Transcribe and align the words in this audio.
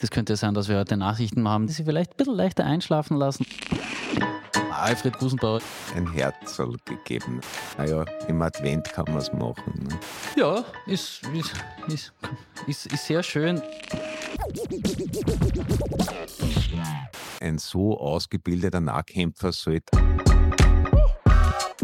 Das 0.00 0.10
könnte 0.10 0.36
sein, 0.36 0.54
dass 0.54 0.68
wir 0.68 0.78
heute 0.78 0.96
Nachrichten 0.96 1.48
haben, 1.48 1.66
die 1.66 1.72
Sie 1.72 1.84
vielleicht 1.84 2.12
ein 2.12 2.16
bisschen 2.16 2.34
leichter 2.34 2.64
einschlafen 2.64 3.16
lassen. 3.16 3.46
Alfred 4.70 5.18
Gusenbauer. 5.18 5.60
Ein 5.96 6.12
Herzl 6.12 6.76
gegeben. 6.84 7.40
Naja, 7.76 8.04
im 8.28 8.40
Advent 8.40 8.92
kann 8.92 9.06
man 9.08 9.18
es 9.18 9.32
machen. 9.32 9.88
Ne? 9.88 9.98
Ja, 10.36 10.64
ist, 10.86 11.22
ist, 11.34 11.52
ist, 11.88 12.12
ist, 12.66 12.86
ist 12.86 13.06
sehr 13.06 13.22
schön. 13.24 13.60
Ein 17.40 17.58
so 17.58 17.98
ausgebildeter 17.98 18.80
Nahkämpfer 18.80 19.52
sollte 19.52 19.98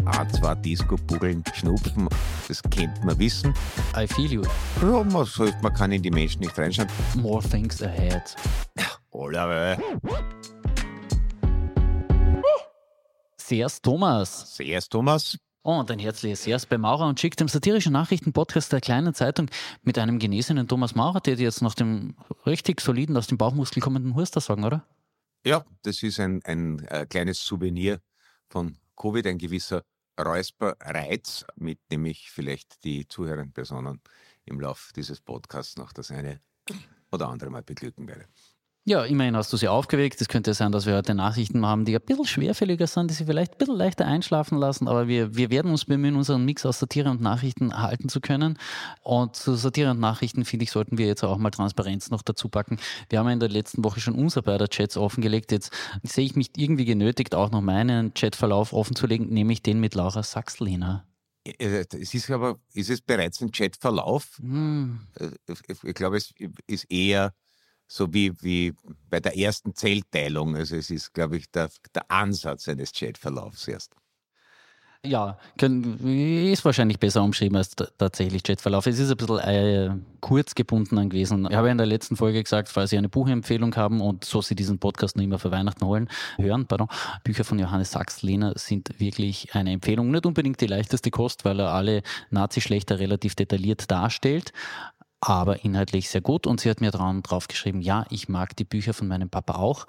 A2 0.05 0.55
Disco-Bugeln 0.55 1.43
schnupfen, 1.53 2.07
das 2.47 2.61
kennt 2.63 3.03
man 3.03 3.17
wissen. 3.17 3.53
I 3.97 4.07
feel 4.07 4.31
you. 4.31 4.43
Ja, 4.81 5.03
man, 5.03 5.25
sollte, 5.25 5.57
man 5.61 5.73
kann 5.73 5.91
in 5.91 6.01
die 6.01 6.11
Menschen 6.11 6.41
nicht 6.41 6.57
reinschauen. 6.57 6.89
More 7.15 7.41
things 7.47 7.81
ahead. 7.81 8.35
Allerweil. 9.11 9.77
Sehr's 13.37 13.81
Thomas. 13.81 14.55
Sehr's 14.55 14.89
Thomas. 14.89 15.37
Und 15.61 15.89
ein 15.89 15.97
herzliches 15.97 16.43
Sehr's 16.43 16.67
bei 16.67 16.77
Maurer 16.77 17.07
und 17.07 17.19
schickt 17.19 17.39
dem 17.39 17.47
satirischen 17.47 17.91
Nachrichtenpodcast 17.93 18.71
der 18.71 18.81
kleinen 18.81 19.15
Zeitung 19.15 19.49
mit 19.81 19.97
einem 19.97 20.19
genesenen 20.19 20.67
Thomas 20.67 20.93
Maurer, 20.93 21.21
der 21.21 21.35
dir 21.35 21.43
jetzt 21.43 21.63
nach 21.63 21.73
dem 21.73 22.15
richtig 22.45 22.81
soliden, 22.81 23.17
aus 23.17 23.25
dem 23.25 23.39
Bauchmuskel 23.39 23.81
kommenden 23.81 24.15
Huster 24.15 24.41
sagen, 24.41 24.63
oder? 24.63 24.85
Ja, 25.43 25.65
das 25.81 26.03
ist 26.03 26.19
ein, 26.19 26.41
ein 26.43 26.85
äh, 26.89 27.07
kleines 27.07 27.43
Souvenir 27.43 27.99
von 28.47 28.77
Covid, 28.95 29.25
ein 29.25 29.39
gewisser 29.39 29.83
Räusperreiz, 30.19 31.45
mit 31.55 31.79
dem 31.91 32.05
ich 32.05 32.31
vielleicht 32.31 32.83
die 32.83 33.07
zuhörenden 33.07 33.53
Personen 33.53 34.01
im 34.45 34.59
Laufe 34.59 34.93
dieses 34.93 35.21
Podcasts 35.21 35.77
noch 35.77 35.93
das 35.93 36.11
eine 36.11 36.41
oder 37.11 37.29
andere 37.29 37.49
mal 37.49 37.63
beglücken 37.63 38.07
werde. 38.07 38.27
Ja, 38.87 39.03
immerhin 39.03 39.35
hast 39.35 39.51
du 39.51 39.57
sie 39.57 39.67
aufgeweckt. 39.67 40.21
Es 40.21 40.27
könnte 40.27 40.53
sein, 40.53 40.71
dass 40.71 40.85
wir 40.85 40.95
heute 40.95 41.15
Nachrichten 41.15 41.65
haben, 41.65 41.85
die 41.85 41.95
ein 41.95 42.05
bisschen 42.05 42.25
schwerfälliger 42.25 42.85
sind, 42.85 43.09
die 43.09 43.15
sie 43.15 43.25
vielleicht 43.25 43.53
ein 43.53 43.57
bisschen 43.57 43.75
leichter 43.75 44.05
einschlafen 44.05 44.59
lassen. 44.59 44.87
Aber 44.87 45.07
wir, 45.07 45.35
wir 45.35 45.49
werden 45.49 45.71
uns 45.71 45.85
bemühen, 45.85 46.15
unseren 46.15 46.45
Mix 46.45 46.67
aus 46.67 46.77
Satire 46.77 47.09
und 47.09 47.19
Nachrichten 47.19 47.75
halten 47.81 48.09
zu 48.09 48.21
können. 48.21 48.59
Und 49.01 49.35
zu 49.35 49.55
Satire 49.55 49.89
und 49.89 49.99
Nachrichten, 49.99 50.45
finde 50.45 50.65
ich, 50.65 50.71
sollten 50.71 50.99
wir 50.99 51.07
jetzt 51.07 51.23
auch 51.23 51.39
mal 51.39 51.49
Transparenz 51.49 52.11
noch 52.11 52.21
dazu 52.21 52.47
packen. 52.47 52.77
Wir 53.09 53.17
haben 53.17 53.25
ja 53.25 53.33
in 53.33 53.39
der 53.39 53.49
letzten 53.49 53.83
Woche 53.83 53.99
schon 53.99 54.13
unser 54.13 54.43
beider 54.43 54.67
Chats 54.67 54.97
offengelegt. 54.97 55.51
Jetzt 55.51 55.73
sehe 56.03 56.25
ich 56.25 56.35
mich 56.35 56.51
irgendwie 56.55 56.85
genötigt, 56.85 57.33
auch 57.33 57.49
noch 57.49 57.61
meinen 57.61 58.13
Chatverlauf 58.13 58.71
offenzulegen, 58.71 59.29
nämlich 59.29 59.63
den 59.63 59.79
mit 59.79 59.95
Laura 59.95 60.21
Sachslehner. 60.21 61.07
Äh, 61.43 61.85
es 61.91 62.13
ist 62.13 62.29
aber, 62.29 62.59
ist 62.75 62.91
es 62.91 63.01
bereits 63.01 63.41
ein 63.41 63.51
Chatverlauf? 63.51 64.37
Hm. 64.39 64.99
Äh, 65.15 65.31
ich 65.85 65.95
glaube, 65.95 66.17
es 66.17 66.35
ist 66.67 66.91
eher 66.91 67.33
so 67.87 68.13
wie, 68.13 68.33
wie 68.41 68.73
bei 69.09 69.19
der 69.19 69.37
ersten 69.37 69.75
Zellteilung. 69.75 70.55
Also 70.55 70.75
es 70.75 70.89
ist, 70.89 71.13
glaube 71.13 71.37
ich, 71.37 71.49
der, 71.51 71.69
der 71.93 72.09
Ansatz 72.09 72.67
eines 72.67 72.91
Chatverlaufs 72.91 73.67
erst. 73.67 73.95
Ja, 75.05 75.37
ist 75.59 76.65
wahrscheinlich 76.65 76.99
besser 76.99 77.23
umschrieben 77.23 77.57
als 77.57 77.75
tatsächlich 77.75 78.43
Chatverlauf. 78.43 78.87
Es 78.87 78.97
ist 78.97 79.11
ein 79.11 79.17
bisschen 79.17 79.37
äh, 79.39 79.91
kurz 80.19 80.55
gebunden 80.55 81.09
gewesen. 81.09 81.47
Ich 81.49 81.55
habe 81.55 81.69
in 81.69 81.77
der 81.77 81.85
letzten 81.85 82.15
Folge 82.15 82.41
gesagt, 82.41 82.69
falls 82.69 82.89
Sie 82.89 82.97
eine 82.97 83.09
Buchempfehlung 83.09 83.75
haben 83.75 84.01
und 84.01 84.25
so 84.25 84.41
Sie 84.41 84.55
diesen 84.55 84.79
Podcast 84.79 85.15
noch 85.15 85.23
immer 85.23 85.37
für 85.37 85.51
Weihnachten 85.51 85.85
holen, 85.85 86.09
hören, 86.37 86.65
pardon, 86.65 86.87
Bücher 87.23 87.43
von 87.43 87.59
Johannes 87.59 87.91
Sachs-Lehner 87.91 88.53
sind 88.55 88.99
wirklich 88.99 89.53
eine 89.53 89.71
Empfehlung. 89.71 90.09
Nicht 90.09 90.25
unbedingt 90.25 90.59
die 90.61 90.67
leichteste 90.67 91.11
Kost, 91.11 91.45
weil 91.45 91.59
er 91.59 91.71
alle 91.71 92.01
Nazi-Schlechter 92.31 92.99
relativ 92.99 93.35
detailliert 93.35 93.91
darstellt, 93.91 94.53
aber 95.19 95.63
inhaltlich 95.63 96.09
sehr 96.09 96.21
gut. 96.21 96.47
Und 96.47 96.59
sie 96.59 96.69
hat 96.69 96.81
mir 96.81 96.91
dran 96.91 97.23
drauf 97.23 97.47
geschrieben, 97.47 97.81
ja, 97.81 98.05
ich 98.09 98.29
mag 98.29 98.55
die 98.55 98.65
Bücher 98.65 98.93
von 98.93 99.07
meinem 99.07 99.29
Papa 99.29 99.55
auch. 99.55 99.87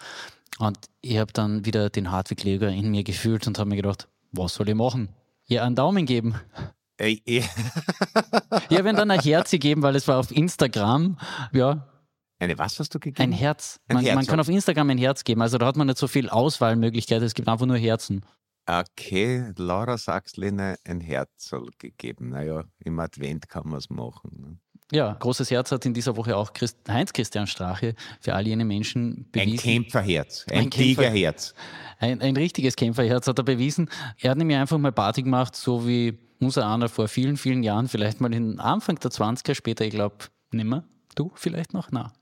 Und 0.58 0.78
ich 1.02 1.18
habe 1.18 1.32
dann 1.32 1.64
wieder 1.64 1.90
den 1.90 2.10
Hartwig-Leger 2.10 2.68
in 2.70 2.90
mir 2.90 3.04
gefühlt 3.04 3.46
und 3.46 3.58
habe 3.58 3.68
mir 3.68 3.76
gedacht, 3.76 4.08
was 4.32 4.54
soll 4.54 4.68
ich 4.68 4.74
machen? 4.74 5.10
Ja, 5.44 5.64
einen 5.64 5.76
Daumen 5.76 6.06
geben. 6.06 6.34
Ey, 6.98 7.22
ey. 7.26 7.44
ja, 8.70 8.84
wenn 8.84 8.96
dann 8.96 9.10
ein 9.10 9.20
Herz 9.20 9.50
gegeben, 9.50 9.82
weil 9.82 9.96
es 9.96 10.08
war 10.08 10.18
auf 10.18 10.30
Instagram, 10.30 11.18
ja. 11.52 11.86
Eine 12.38 12.58
was 12.58 12.78
hast 12.78 12.94
du 12.94 12.98
gegeben? 12.98 13.22
Ein 13.22 13.32
Herz. 13.32 13.80
Ein 13.88 13.96
man, 13.96 14.04
Herz 14.04 14.14
man 14.14 14.26
kann 14.26 14.40
auf 14.40 14.48
Instagram 14.48 14.90
ein 14.90 14.98
Herz 14.98 15.24
geben, 15.24 15.42
also 15.42 15.58
da 15.58 15.66
hat 15.66 15.76
man 15.76 15.86
nicht 15.86 15.98
so 15.98 16.08
viel 16.08 16.28
Auswahlmöglichkeit, 16.28 17.22
es 17.22 17.34
gibt 17.34 17.48
einfach 17.48 17.66
nur 17.66 17.76
Herzen. 17.76 18.24
Okay, 18.68 19.52
Laura 19.56 19.96
Sachsline 19.96 20.76
ein 20.84 21.00
Herz 21.00 21.54
gegeben. 21.78 22.30
Naja, 22.30 22.64
im 22.80 22.98
Advent 22.98 23.48
kann 23.48 23.68
man 23.68 23.78
es 23.78 23.90
machen. 23.90 24.60
Ja, 24.92 25.14
großes 25.14 25.50
Herz 25.50 25.72
hat 25.72 25.84
in 25.84 25.94
dieser 25.94 26.16
Woche 26.16 26.36
auch 26.36 26.52
Christ, 26.52 26.78
Heinz-Christian 26.88 27.46
Strache 27.46 27.94
für 28.20 28.34
all 28.34 28.46
jene 28.46 28.64
Menschen 28.64 29.28
bewiesen. 29.32 29.52
Ein 29.52 29.58
Kämpferherz, 29.58 30.46
ein, 30.50 30.58
ein 30.58 30.70
Tigerherz. 30.70 31.54
Ein, 31.98 32.20
ein 32.20 32.36
richtiges 32.36 32.76
Kämpferherz 32.76 33.26
hat 33.26 33.38
er 33.38 33.44
bewiesen. 33.44 33.90
Er 34.20 34.30
hat 34.30 34.38
nämlich 34.38 34.56
einfach 34.56 34.78
mal 34.78 34.92
Party 34.92 35.22
gemacht, 35.22 35.56
so 35.56 35.86
wie 35.88 36.18
unser 36.40 36.68
einer 36.68 36.88
vor 36.88 37.08
vielen, 37.08 37.36
vielen 37.36 37.62
Jahren, 37.62 37.88
vielleicht 37.88 38.20
mal 38.20 38.32
in 38.32 38.60
Anfang 38.60 38.96
der 39.00 39.10
20er, 39.10 39.54
später, 39.54 39.84
ich 39.84 39.92
glaube, 39.92 40.16
nimmer. 40.52 40.84
Du 41.16 41.32
vielleicht 41.34 41.72
noch? 41.72 41.90
Na. 41.90 42.12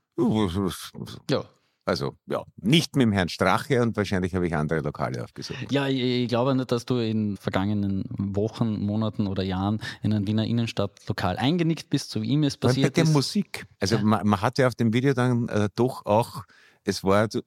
Ja, 1.29 1.43
also 1.85 2.17
ja, 2.25 2.43
nicht 2.57 2.95
mit 2.95 3.03
dem 3.03 3.11
Herrn 3.11 3.29
Strache 3.29 3.81
und 3.81 3.95
wahrscheinlich 3.95 4.33
habe 4.33 4.47
ich 4.47 4.55
andere 4.55 4.79
Lokale 4.79 5.23
aufgesucht. 5.23 5.71
Ja, 5.71 5.87
ich, 5.87 6.01
ich, 6.01 6.27
glaube 6.27 6.55
nicht, 6.55 6.71
dass 6.71 6.85
du 6.85 6.97
in 6.97 7.37
vergangenen 7.37 8.05
Wochen, 8.09 8.83
Monaten 8.83 9.27
oder 9.27 9.43
Jahren 9.43 9.79
in 10.01 10.11
ein 10.11 10.25
Wiener 10.25 10.45
Innenstadtlokal 10.45 11.37
eingenickt 11.37 11.91
bist, 11.91 12.09
so 12.09 12.23
wie 12.23 12.29
ihm 12.29 12.43
es 12.43 12.57
passiert 12.57 12.93
bei 12.93 13.01
der 13.01 13.03
ist. 13.03 13.13
Musik. 13.13 13.67
Also 13.79 13.97
ja. 13.97 14.01
man, 14.01 14.27
man 14.27 14.41
hat 14.41 14.57
ja 14.57 14.67
auf 14.67 14.75
dem 14.75 14.93
Video 14.93 15.13
dann 15.13 15.47
äh, 15.49 15.69
doch 15.75 16.05
auch, 16.07 16.45
es 16.83 17.03
war 17.03 17.27
so, 17.29 17.41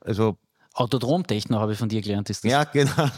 also 0.00 0.38
Autodromtechno 0.74 1.58
habe 1.58 1.72
ich 1.72 1.78
von 1.78 1.88
dir 1.88 2.00
gelernt. 2.00 2.30
Ist 2.30 2.44
das? 2.44 2.50
Ja, 2.50 2.64
genau. 2.64 3.08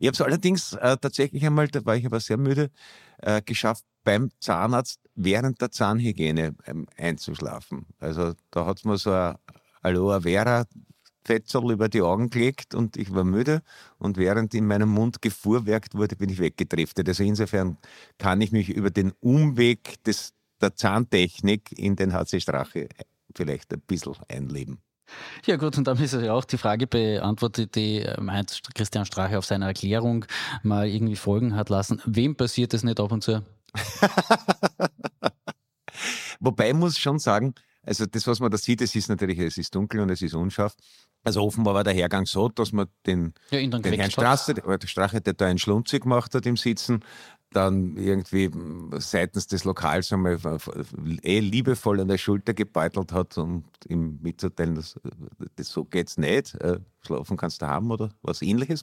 Ich 0.00 0.06
habe 0.06 0.14
es 0.14 0.20
allerdings 0.20 0.72
äh, 0.74 0.96
tatsächlich 0.96 1.44
einmal, 1.44 1.68
da 1.68 1.84
war 1.84 1.96
ich 1.96 2.06
aber 2.06 2.20
sehr 2.20 2.36
müde, 2.36 2.70
äh, 3.18 3.42
geschafft, 3.42 3.84
beim 4.04 4.30
Zahnarzt 4.40 5.00
während 5.14 5.60
der 5.60 5.70
Zahnhygiene 5.70 6.54
ähm, 6.66 6.86
einzuschlafen. 6.96 7.86
Also 7.98 8.34
da 8.50 8.66
hat 8.66 8.78
es 8.78 8.84
mir 8.84 8.96
so 8.96 9.10
ein 9.10 9.36
Aloe 9.82 10.22
Vera 10.22 10.64
Fetzel 11.24 11.70
über 11.72 11.90
die 11.90 12.00
Augen 12.00 12.30
gelegt 12.30 12.74
und 12.74 12.96
ich 12.96 13.12
war 13.12 13.24
müde 13.24 13.60
und 13.98 14.16
während 14.16 14.54
in 14.54 14.66
meinem 14.66 14.88
Mund 14.88 15.20
gefuhrwerkt 15.20 15.94
wurde, 15.94 16.16
bin 16.16 16.30
ich 16.30 16.38
weggedriftet. 16.38 17.06
Also 17.06 17.22
insofern 17.22 17.76
kann 18.16 18.40
ich 18.40 18.50
mich 18.50 18.70
über 18.70 18.90
den 18.90 19.12
Umweg 19.20 20.02
des, 20.04 20.32
der 20.62 20.74
Zahntechnik 20.74 21.78
in 21.78 21.96
den 21.96 22.14
HC 22.14 22.40
Strache 22.40 22.88
vielleicht 23.34 23.74
ein 23.74 23.80
bisschen 23.80 24.16
einleben. 24.28 24.80
Ja 25.46 25.56
gut, 25.56 25.76
und 25.78 25.86
damit 25.86 26.02
ist 26.02 26.14
ja 26.14 26.32
auch 26.32 26.44
die 26.44 26.58
Frage 26.58 26.86
beantwortet, 26.86 27.74
die 27.74 28.06
meint 28.20 28.60
Christian 28.74 29.06
Strache 29.06 29.38
auf 29.38 29.44
seiner 29.44 29.66
Erklärung 29.66 30.24
mal 30.62 30.86
irgendwie 30.88 31.16
folgen 31.16 31.54
hat 31.56 31.70
lassen. 31.70 32.00
Wem 32.04 32.36
passiert 32.36 32.72
das 32.72 32.82
nicht 32.82 33.00
ab 33.00 33.12
und 33.12 33.22
zu? 33.22 33.42
Wobei 36.40 36.68
ich 36.68 36.74
muss 36.74 36.98
schon 36.98 37.18
sagen, 37.18 37.54
also 37.82 38.04
das, 38.06 38.26
was 38.26 38.40
man 38.40 38.50
da 38.50 38.58
sieht, 38.58 38.82
es 38.82 38.94
ist 38.94 39.08
natürlich, 39.08 39.38
es 39.38 39.56
ist 39.56 39.74
dunkel 39.74 40.00
und 40.00 40.10
es 40.10 40.20
ist 40.20 40.34
unscharf. 40.34 40.74
Also 41.24 41.42
offenbar 41.42 41.74
war 41.74 41.84
der 41.84 41.94
Hergang 41.94 42.26
so, 42.26 42.48
dass 42.48 42.72
man 42.72 42.86
den, 43.06 43.34
ja, 43.50 43.58
den 43.58 43.92
Herrn 43.94 44.10
Straße, 44.10 44.54
Strache, 44.84 45.20
der 45.20 45.32
da 45.32 45.46
einen 45.46 45.58
Schlunzig 45.58 46.02
gemacht 46.02 46.34
hat 46.34 46.46
im 46.46 46.56
Sitzen, 46.56 47.04
dann 47.50 47.96
irgendwie 47.96 48.50
seitens 48.98 49.46
des 49.46 49.64
Lokals 49.64 50.12
einmal 50.12 50.38
eh 51.22 51.40
liebevoll 51.40 52.00
an 52.00 52.08
der 52.08 52.18
Schulter 52.18 52.54
gebeutelt 52.54 53.12
hat, 53.12 53.38
um 53.38 53.64
ihm 53.86 54.18
mitzuteilen, 54.22 54.74
dass, 54.74 55.00
das 55.56 55.68
so 55.68 55.84
geht's 55.84 56.18
nicht, 56.18 56.54
äh, 56.56 56.80
schlafen 57.00 57.36
kannst 57.36 57.62
du 57.62 57.66
haben 57.66 57.90
oder 57.90 58.10
was 58.22 58.42
ähnliches. 58.42 58.82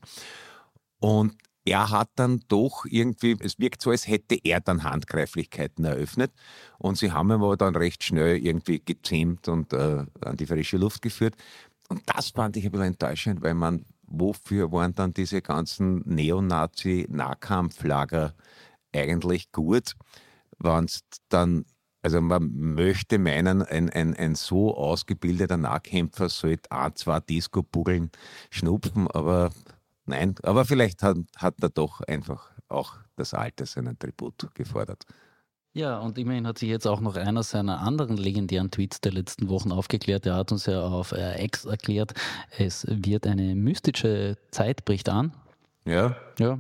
Und 1.00 1.36
er 1.66 1.90
hat 1.90 2.10
dann 2.16 2.42
doch 2.48 2.86
irgendwie, 2.86 3.36
es 3.40 3.58
wirkt 3.60 3.82
so, 3.82 3.90
als 3.90 4.08
hätte 4.08 4.38
er 4.44 4.62
dann 4.62 4.84
Handgreiflichkeiten 4.84 5.84
eröffnet. 5.84 6.32
Und 6.78 6.98
sie 6.98 7.12
haben 7.12 7.30
ihn 7.30 7.42
aber 7.42 7.58
dann 7.58 7.76
recht 7.76 8.04
schnell 8.04 8.38
irgendwie 8.38 8.80
gezähmt 8.84 9.48
und 9.48 9.74
äh, 9.74 10.06
an 10.22 10.38
die 10.38 10.46
frische 10.46 10.78
Luft 10.78 11.02
geführt. 11.02 11.36
Und 11.90 12.02
das 12.06 12.30
fand 12.30 12.56
ich 12.58 12.66
ein 12.66 12.72
bisschen 12.72 12.88
enttäuschend, 12.88 13.42
weil 13.42 13.56
man, 13.56 13.86
wofür 14.08 14.72
waren 14.72 14.96
dann 14.96 15.14
diese 15.14 15.42
ganzen 15.42 16.02
Neonazi-Nahkampflager 16.06 18.34
eigentlich 18.94 19.52
gut, 19.52 19.96
wenn 20.60 20.86
es 20.86 21.02
dann 21.30 21.66
also 22.06 22.22
man 22.22 22.52
möchte 22.54 23.18
meinen, 23.18 23.64
ein, 23.64 23.90
ein, 23.90 24.16
ein 24.16 24.36
so 24.36 24.78
ausgebildeter 24.78 25.58
Nahkämpfer 25.58 26.30
sollte 26.30 26.72
ein, 26.72 26.96
zwei 26.96 27.20
Disco-Bugeln 27.20 28.12
schnupfen, 28.52 29.10
aber 29.10 29.50
nein, 30.06 30.36
aber 30.44 30.66
vielleicht 30.66 31.02
hat, 31.02 31.18
hat 31.36 31.56
er 31.64 31.70
doch 31.70 32.02
einfach 32.02 32.52
auch 32.68 32.98
das 33.16 33.34
Alter 33.34 33.66
seinen 33.66 33.98
Tribut 33.98 34.54
gefordert. 34.54 35.08
Ja, 35.76 36.00
und 36.00 36.18
immerhin 36.18 36.48
hat 36.48 36.58
sich 36.58 36.70
jetzt 36.70 36.88
auch 36.88 37.02
noch 37.02 37.18
einer 37.18 37.44
seiner 37.44 37.82
anderen 37.82 38.16
legendären 38.16 38.72
Tweets 38.72 39.02
der 39.02 39.12
letzten 39.12 39.50
Wochen 39.50 39.74
aufgeklärt. 39.74 40.26
Er 40.26 40.36
hat 40.36 40.54
uns 40.54 40.68
ja 40.68 40.82
auf 40.82 41.12
äh, 41.12 41.44
X 41.44 41.66
erklärt, 41.66 42.14
es 42.58 42.88
wird 42.90 43.28
eine 43.28 43.56
mystische 43.56 44.38
Zeit 44.52 44.86
bricht 44.86 45.10
an. 45.10 45.34
Ja. 45.86 46.16
Ja, 46.40 46.60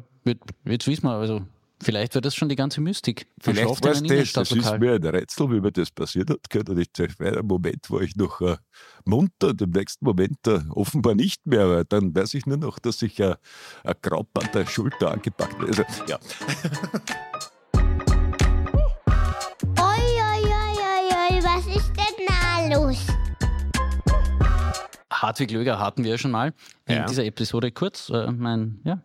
jetzt 0.65 0.85
wissen 0.85 1.05
wir, 1.05 1.11
also 1.11 1.41
Vielleicht 1.83 2.15
wird 2.15 2.25
das 2.25 2.35
schon 2.35 2.47
die 2.47 2.55
ganze 2.55 2.79
Mystik. 2.79 3.27
Vielleicht 3.39 3.83
war 3.83 3.91
es 3.91 4.01
das, 4.01 4.33
das 4.33 4.51
ist 4.51 4.79
mir 4.79 4.93
ein 4.93 5.03
Rätsel, 5.03 5.51
wie 5.51 5.59
mir 5.59 5.71
das 5.71 5.91
passiert 5.91 6.29
hat. 6.29 6.69
Und 6.69 6.79
ich 6.79 7.19
war 7.19 7.37
ein 7.37 7.45
Moment, 7.45 7.89
wo 7.89 7.99
ich 7.99 8.15
noch 8.15 8.39
äh, 8.41 8.55
munter 9.03 9.49
und 9.49 9.61
im 9.61 9.71
nächsten 9.71 10.05
Moment 10.05 10.47
äh, 10.47 10.61
offenbar 10.69 11.15
nicht 11.15 11.45
mehr, 11.45 11.69
weil 11.69 11.83
dann 11.85 12.15
weiß 12.15 12.33
ich 12.33 12.45
nur 12.45 12.57
noch, 12.57 12.79
dass 12.79 13.01
ich 13.01 13.19
äh, 13.19 13.35
ein 13.83 13.95
Grab 14.01 14.27
an 14.41 14.49
der 14.53 14.65
Schulter 14.65 15.11
angepackt 15.11 15.53
habe. 15.53 15.67
Also, 15.67 15.83
ja. 16.07 16.17
los? 22.69 23.05
Hartwig 25.11 25.51
Löger 25.51 25.79
hatten 25.79 26.03
wir 26.03 26.11
ja 26.11 26.17
schon 26.17 26.31
mal 26.31 26.53
in 26.87 26.95
ja. 26.95 27.05
dieser 27.05 27.25
Episode 27.25 27.71
kurz. 27.71 28.09
Äh, 28.09 28.31
mein, 28.31 28.79
ja, 28.83 29.01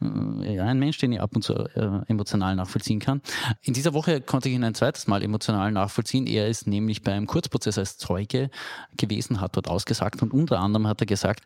äh, 0.00 0.56
ja, 0.56 0.64
ein 0.64 0.78
Mensch, 0.78 0.98
den 0.98 1.12
ich 1.12 1.20
ab 1.20 1.34
und 1.34 1.42
zu 1.42 1.54
äh, 1.54 2.00
emotional 2.08 2.56
nachvollziehen 2.56 3.00
kann. 3.00 3.22
In 3.62 3.74
dieser 3.74 3.94
Woche 3.94 4.20
konnte 4.20 4.48
ich 4.48 4.54
ihn 4.54 4.64
ein 4.64 4.74
zweites 4.74 5.06
Mal 5.06 5.22
emotional 5.22 5.72
nachvollziehen. 5.72 6.26
Er 6.26 6.48
ist 6.48 6.66
nämlich 6.66 7.02
beim 7.02 7.26
Kurzprozess 7.26 7.78
als 7.78 7.98
Zeuge 7.98 8.50
gewesen, 8.96 9.40
hat 9.40 9.56
dort 9.56 9.68
ausgesagt 9.68 10.22
und 10.22 10.32
unter 10.32 10.60
anderem 10.60 10.86
hat 10.86 11.00
er 11.00 11.06
gesagt, 11.06 11.44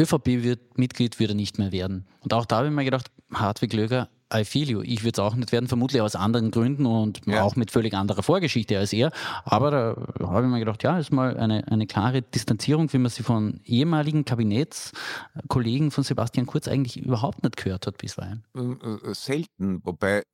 ÖVP-Mitglied 0.00 1.18
wird 1.18 1.30
er 1.30 1.36
nicht 1.36 1.58
mehr 1.58 1.72
werden. 1.72 2.06
Und 2.20 2.34
auch 2.34 2.44
da 2.44 2.58
habe 2.58 2.68
ich 2.68 2.72
mir 2.72 2.84
gedacht, 2.84 3.10
Hartwig 3.32 3.72
Löger, 3.72 4.08
I 4.34 4.44
feel 4.44 4.68
you. 4.68 4.82
Ich 4.82 5.04
würde 5.04 5.12
es 5.12 5.18
auch 5.20 5.36
nicht 5.36 5.52
werden, 5.52 5.68
vermutlich 5.68 6.02
aus 6.02 6.16
anderen 6.16 6.50
Gründen 6.50 6.84
und 6.84 7.20
ja. 7.26 7.42
auch 7.42 7.54
mit 7.54 7.70
völlig 7.70 7.94
anderer 7.94 8.22
Vorgeschichte 8.22 8.76
als 8.76 8.92
er. 8.92 9.12
Aber 9.44 9.70
da 9.70 10.26
habe 10.26 10.46
ich 10.46 10.52
mir 10.52 10.58
gedacht, 10.58 10.82
ja, 10.82 10.98
ist 10.98 11.12
mal 11.12 11.36
eine, 11.36 11.66
eine 11.68 11.86
klare 11.86 12.22
Distanzierung, 12.22 12.92
wie 12.92 12.98
man 12.98 13.10
sie 13.10 13.22
von 13.22 13.60
ehemaligen 13.64 14.24
Kabinettskollegen 14.24 15.92
von 15.92 16.02
Sebastian 16.02 16.46
Kurz 16.46 16.66
eigentlich 16.66 16.96
überhaupt 16.96 17.44
nicht 17.44 17.56
gehört 17.56 17.86
hat 17.86 17.98
bisweilen. 17.98 18.44
Äh, 18.56 19.10
äh, 19.10 19.14
selten, 19.14 19.80
wobei, 19.84 20.24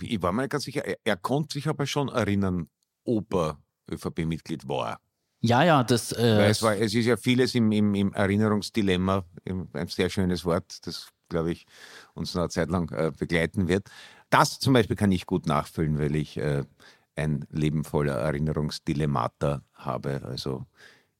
ich 0.00 0.20
war 0.20 0.32
mir 0.32 0.42
nicht 0.42 0.50
ganz 0.50 0.64
sicher, 0.64 0.84
er, 0.84 0.98
er 1.02 1.16
konnte 1.16 1.54
sich 1.54 1.66
aber 1.66 1.86
schon 1.86 2.08
erinnern, 2.08 2.68
ob 3.04 3.32
er 3.34 3.58
ÖVP-Mitglied 3.90 4.68
war. 4.68 4.98
Ja, 5.40 5.62
ja, 5.62 5.84
das. 5.84 6.12
Äh, 6.12 6.46
es, 6.46 6.62
war, 6.62 6.76
es 6.76 6.94
ist 6.94 7.04
ja 7.04 7.16
vieles 7.16 7.54
im, 7.54 7.70
im, 7.72 7.94
im 7.94 8.12
Erinnerungsdilemma, 8.12 9.24
ein 9.74 9.88
sehr 9.88 10.08
schönes 10.08 10.44
Wort, 10.44 10.86
das 10.86 11.08
glaube 11.34 11.52
ich, 11.52 11.66
uns 12.14 12.34
noch 12.34 12.42
eine 12.42 12.50
Zeit 12.50 12.70
lang 12.70 12.90
äh, 12.92 13.12
begleiten 13.16 13.68
wird. 13.68 13.90
Das 14.30 14.58
zum 14.58 14.72
Beispiel 14.72 14.96
kann 14.96 15.12
ich 15.12 15.26
gut 15.26 15.46
nachfüllen, 15.46 15.98
weil 15.98 16.16
ich 16.16 16.36
äh, 16.36 16.64
ein 17.16 17.44
Leben 17.50 17.84
voller 17.84 18.14
Erinnerungsdilemmata 18.14 19.62
habe. 19.74 20.22
Also 20.24 20.64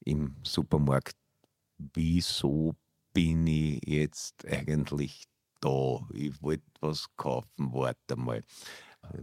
im 0.05 0.37
Supermarkt, 0.43 1.17
wieso 1.79 2.75
bin 3.13 3.47
ich 3.47 3.81
jetzt 3.87 4.47
eigentlich 4.47 5.25
da? 5.61 6.01
Ich 6.13 6.43
wollte 6.43 6.65
was 6.81 7.07
kaufen, 7.17 7.73
warte 7.73 8.17
mal. 8.17 8.43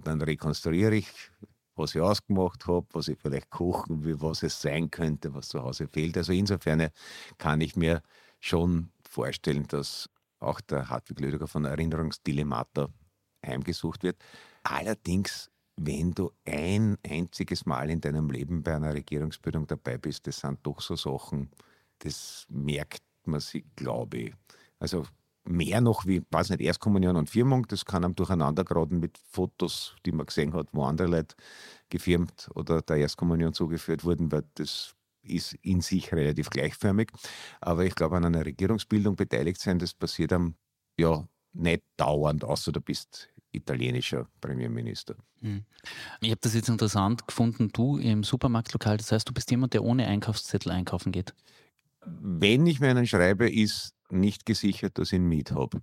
Dann 0.03 0.21
rekonstruiere 0.21 0.95
ich, 0.95 1.07
was 1.75 1.95
ich 1.95 2.01
ausgemacht 2.01 2.67
habe, 2.67 2.85
was 2.93 3.07
ich 3.07 3.17
vielleicht 3.19 3.49
kochen 3.49 4.03
will, 4.03 4.21
was 4.21 4.43
es 4.43 4.61
sein 4.61 4.91
könnte, 4.91 5.33
was 5.33 5.49
zu 5.49 5.61
Hause 5.61 5.87
fehlt. 5.87 6.17
Also 6.17 6.33
insofern 6.33 6.89
kann 7.37 7.61
ich 7.61 7.75
mir 7.75 8.01
schon 8.39 8.91
vorstellen, 9.09 9.67
dass 9.67 10.09
auch 10.41 10.61
der 10.61 10.89
Hartwig 10.89 11.19
Lödiger 11.19 11.47
von 11.47 11.65
Erinnerungsdilemmata 11.65 12.89
heimgesucht 13.45 14.03
wird. 14.03 14.17
Allerdings, 14.63 15.49
wenn 15.77 16.11
du 16.11 16.31
ein 16.45 16.97
einziges 17.05 17.65
Mal 17.65 17.89
in 17.89 18.01
deinem 18.01 18.29
Leben 18.29 18.63
bei 18.63 18.75
einer 18.75 18.93
Regierungsbildung 18.93 19.67
dabei 19.67 19.97
bist, 19.97 20.27
das 20.27 20.39
sind 20.39 20.59
doch 20.63 20.81
so 20.81 20.95
Sachen, 20.95 21.49
das 21.99 22.45
merkt 22.49 23.03
man 23.25 23.39
sich, 23.39 23.65
glaube 23.75 24.17
ich. 24.17 24.33
Also 24.79 25.05
mehr 25.43 25.81
noch 25.81 26.05
wie, 26.05 26.21
weiß 26.29 26.49
nicht, 26.49 26.61
Erstkommunion 26.61 27.15
und 27.15 27.29
Firmung, 27.29 27.67
das 27.67 27.85
kann 27.85 28.03
einem 28.03 28.15
durcheinander 28.15 28.63
geraten 28.63 28.99
mit 28.99 29.17
Fotos, 29.17 29.95
die 30.05 30.11
man 30.11 30.25
gesehen 30.25 30.53
hat, 30.53 30.67
wo 30.71 30.83
andere 30.83 31.07
Leute 31.07 31.35
gefirmt 31.89 32.49
oder 32.55 32.81
der 32.81 32.97
Erstkommunion 32.97 33.53
zugeführt 33.53 34.03
wurden, 34.03 34.31
weil 34.31 34.43
das 34.55 34.95
ist 35.23 35.53
in 35.61 35.81
sich 35.81 36.11
relativ 36.11 36.49
gleichförmig. 36.49 37.11
Aber 37.59 37.85
ich 37.85 37.95
glaube, 37.95 38.17
an 38.17 38.25
einer 38.25 38.45
Regierungsbildung 38.45 39.15
beteiligt 39.15 39.59
sein, 39.59 39.79
das 39.79 39.93
passiert 39.93 40.33
am, 40.33 40.55
ja, 40.97 41.27
nicht 41.53 41.83
dauernd, 41.97 42.43
außer 42.43 42.71
du 42.71 42.81
bist 42.81 43.29
italienischer 43.51 44.27
Premierminister. 44.39 45.15
Hm. 45.41 45.65
Ich 46.21 46.29
habe 46.29 46.39
das 46.41 46.53
jetzt 46.53 46.69
interessant 46.69 47.27
gefunden, 47.27 47.69
du 47.73 47.97
im 47.97 48.23
Supermarktlokal, 48.23 48.97
das 48.97 49.11
heißt, 49.11 49.27
du 49.27 49.33
bist 49.33 49.51
jemand, 49.51 49.73
der 49.73 49.83
ohne 49.83 50.07
Einkaufszettel 50.07 50.71
einkaufen 50.71 51.11
geht. 51.11 51.33
Wenn 52.05 52.65
ich 52.65 52.79
mir 52.79 52.89
einen 52.89 53.05
schreibe, 53.05 53.49
ist 53.49 53.93
nicht 54.09 54.45
gesichert, 54.45 54.97
dass 54.97 55.09
ich 55.09 55.17
ihn 55.17 55.27
mit 55.27 55.51
habe. 55.51 55.81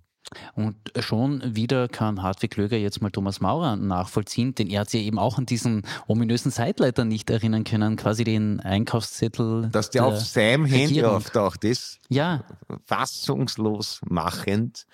Und 0.53 0.75
schon 0.99 1.41
wieder 1.55 1.87
kann 1.87 2.21
Hartwig 2.21 2.55
Löger 2.57 2.77
jetzt 2.77 3.01
mal 3.01 3.09
Thomas 3.09 3.41
Maurer 3.41 3.75
nachvollziehen, 3.75 4.55
denn 4.55 4.67
er 4.67 4.81
hat 4.81 4.89
sich 4.89 5.03
eben 5.03 5.19
auch 5.19 5.37
an 5.37 5.45
diesen 5.45 5.83
ominösen 6.07 6.51
Seitleiter 6.51 7.05
nicht 7.05 7.29
erinnern 7.29 7.63
können, 7.63 7.95
quasi 7.95 8.23
den 8.23 8.59
Einkaufszettel. 8.59 9.69
Dass 9.71 9.89
der, 9.89 10.03
der 10.03 10.13
auf 10.13 10.19
seinem 10.19 10.65
Handy 10.65 11.03
auftaucht 11.03 11.63
ist. 11.63 11.99
Ja. 12.09 12.43
Fassungslos 12.85 14.01
machend. 14.07 14.85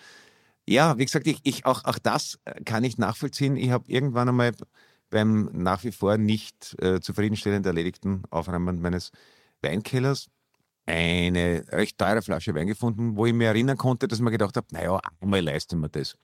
Ja, 0.67 0.97
wie 0.97 1.05
gesagt, 1.05 1.27
ich, 1.27 1.39
ich 1.43 1.65
auch, 1.65 1.85
auch 1.85 1.99
das 1.99 2.39
kann 2.65 2.83
ich 2.83 2.97
nachvollziehen. 2.97 3.55
Ich 3.55 3.69
habe 3.69 3.85
irgendwann 3.87 4.29
einmal 4.29 4.51
beim 5.09 5.49
nach 5.53 5.83
wie 5.83 5.91
vor 5.91 6.17
nicht 6.17 6.75
äh, 6.81 6.99
zufriedenstellend 6.99 7.65
erledigten 7.65 8.23
Aufräumen 8.31 8.81
meines 8.81 9.11
Weinkellers 9.61 10.29
eine 10.85 11.65
recht 11.69 11.97
teure 11.97 12.21
Flasche 12.21 12.53
Wein 12.53 12.67
gefunden, 12.67 13.17
wo 13.17 13.25
ich 13.25 13.33
mir 13.33 13.47
erinnern 13.47 13.77
konnte, 13.77 14.07
dass 14.07 14.19
mir 14.19 14.31
gedacht 14.31 14.55
habe, 14.55 14.67
naja, 14.71 14.99
einmal 15.19 15.41
leisten 15.41 15.79
wir 15.79 15.89
das. 15.89 16.15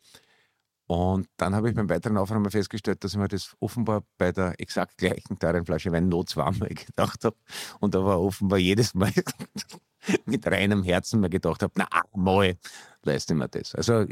Und 0.87 1.27
dann 1.37 1.55
habe 1.55 1.69
ich 1.69 1.75
beim 1.75 1.89
weiteren 1.89 2.17
Aufräumen 2.17 2.51
festgestellt, 2.51 3.03
dass 3.03 3.13
ich 3.13 3.17
mir 3.17 3.29
das 3.29 3.55
offenbar 3.59 4.03
bei 4.17 4.33
der 4.33 4.59
exakt 4.59 4.97
gleichen 4.97 5.39
teuren 5.39 5.65
Flasche 5.65 5.91
Wein 5.91 6.09
nur 6.09 6.25
zweimal 6.25 6.67
gedacht 6.69 7.23
habe. 7.23 7.37
Und 7.79 7.95
da 7.95 8.03
war 8.03 8.21
offenbar 8.21 8.59
jedes 8.59 8.93
Mal 8.93 9.13
mit 10.25 10.45
reinem 10.45 10.83
Herzen 10.83 11.21
mir 11.21 11.29
gedacht 11.29 11.63
habe, 11.63 11.73
na 11.77 11.87
einmal 12.13 12.57
leiste 13.03 13.35
mir 13.35 13.47
das. 13.47 13.73
Also 13.73 14.05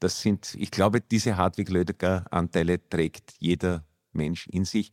das 0.00 0.20
sind, 0.20 0.54
ich 0.54 0.70
glaube, 0.70 1.00
diese 1.00 1.36
Hartwig-Lödecker-Anteile 1.36 2.88
trägt 2.88 3.34
jeder 3.38 3.84
Mensch 4.12 4.46
in 4.48 4.64
sich. 4.64 4.92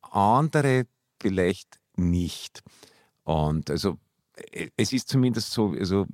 Andere 0.00 0.86
vielleicht 1.20 1.78
nicht. 1.96 2.62
Und 3.22 3.70
also 3.70 3.98
es 4.76 4.92
ist 4.92 5.08
zumindest 5.08 5.52
so, 5.52 5.70
also 5.70 6.06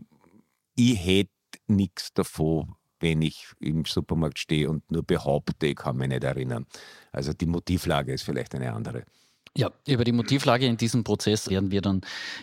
ich 0.75 1.05
hätte 1.05 1.31
nichts 1.67 2.13
davon, 2.13 2.75
wenn 3.01 3.23
ich 3.23 3.47
im 3.59 3.85
Supermarkt 3.85 4.39
stehe 4.39 4.71
und 4.71 4.89
nur 4.91 5.03
behaupte, 5.03 5.67
ich 5.67 5.77
kann 5.77 5.97
mich 5.97 6.09
nicht 6.09 6.25
erinnern. 6.25 6.67
Also 7.11 7.33
die 7.33 7.47
Motivlage 7.47 8.13
ist 8.13 8.23
vielleicht 8.23 8.55
eine 8.55 8.73
andere. 8.73 9.05
Ja, 9.54 9.70
über 9.87 10.04
die 10.04 10.12
Motivlage 10.12 10.64
in 10.64 10.78
diesem 10.78 11.04
Prozess 11.04 11.50
werden 11.50 11.70
wir 11.70 11.82
dann 11.82 12.00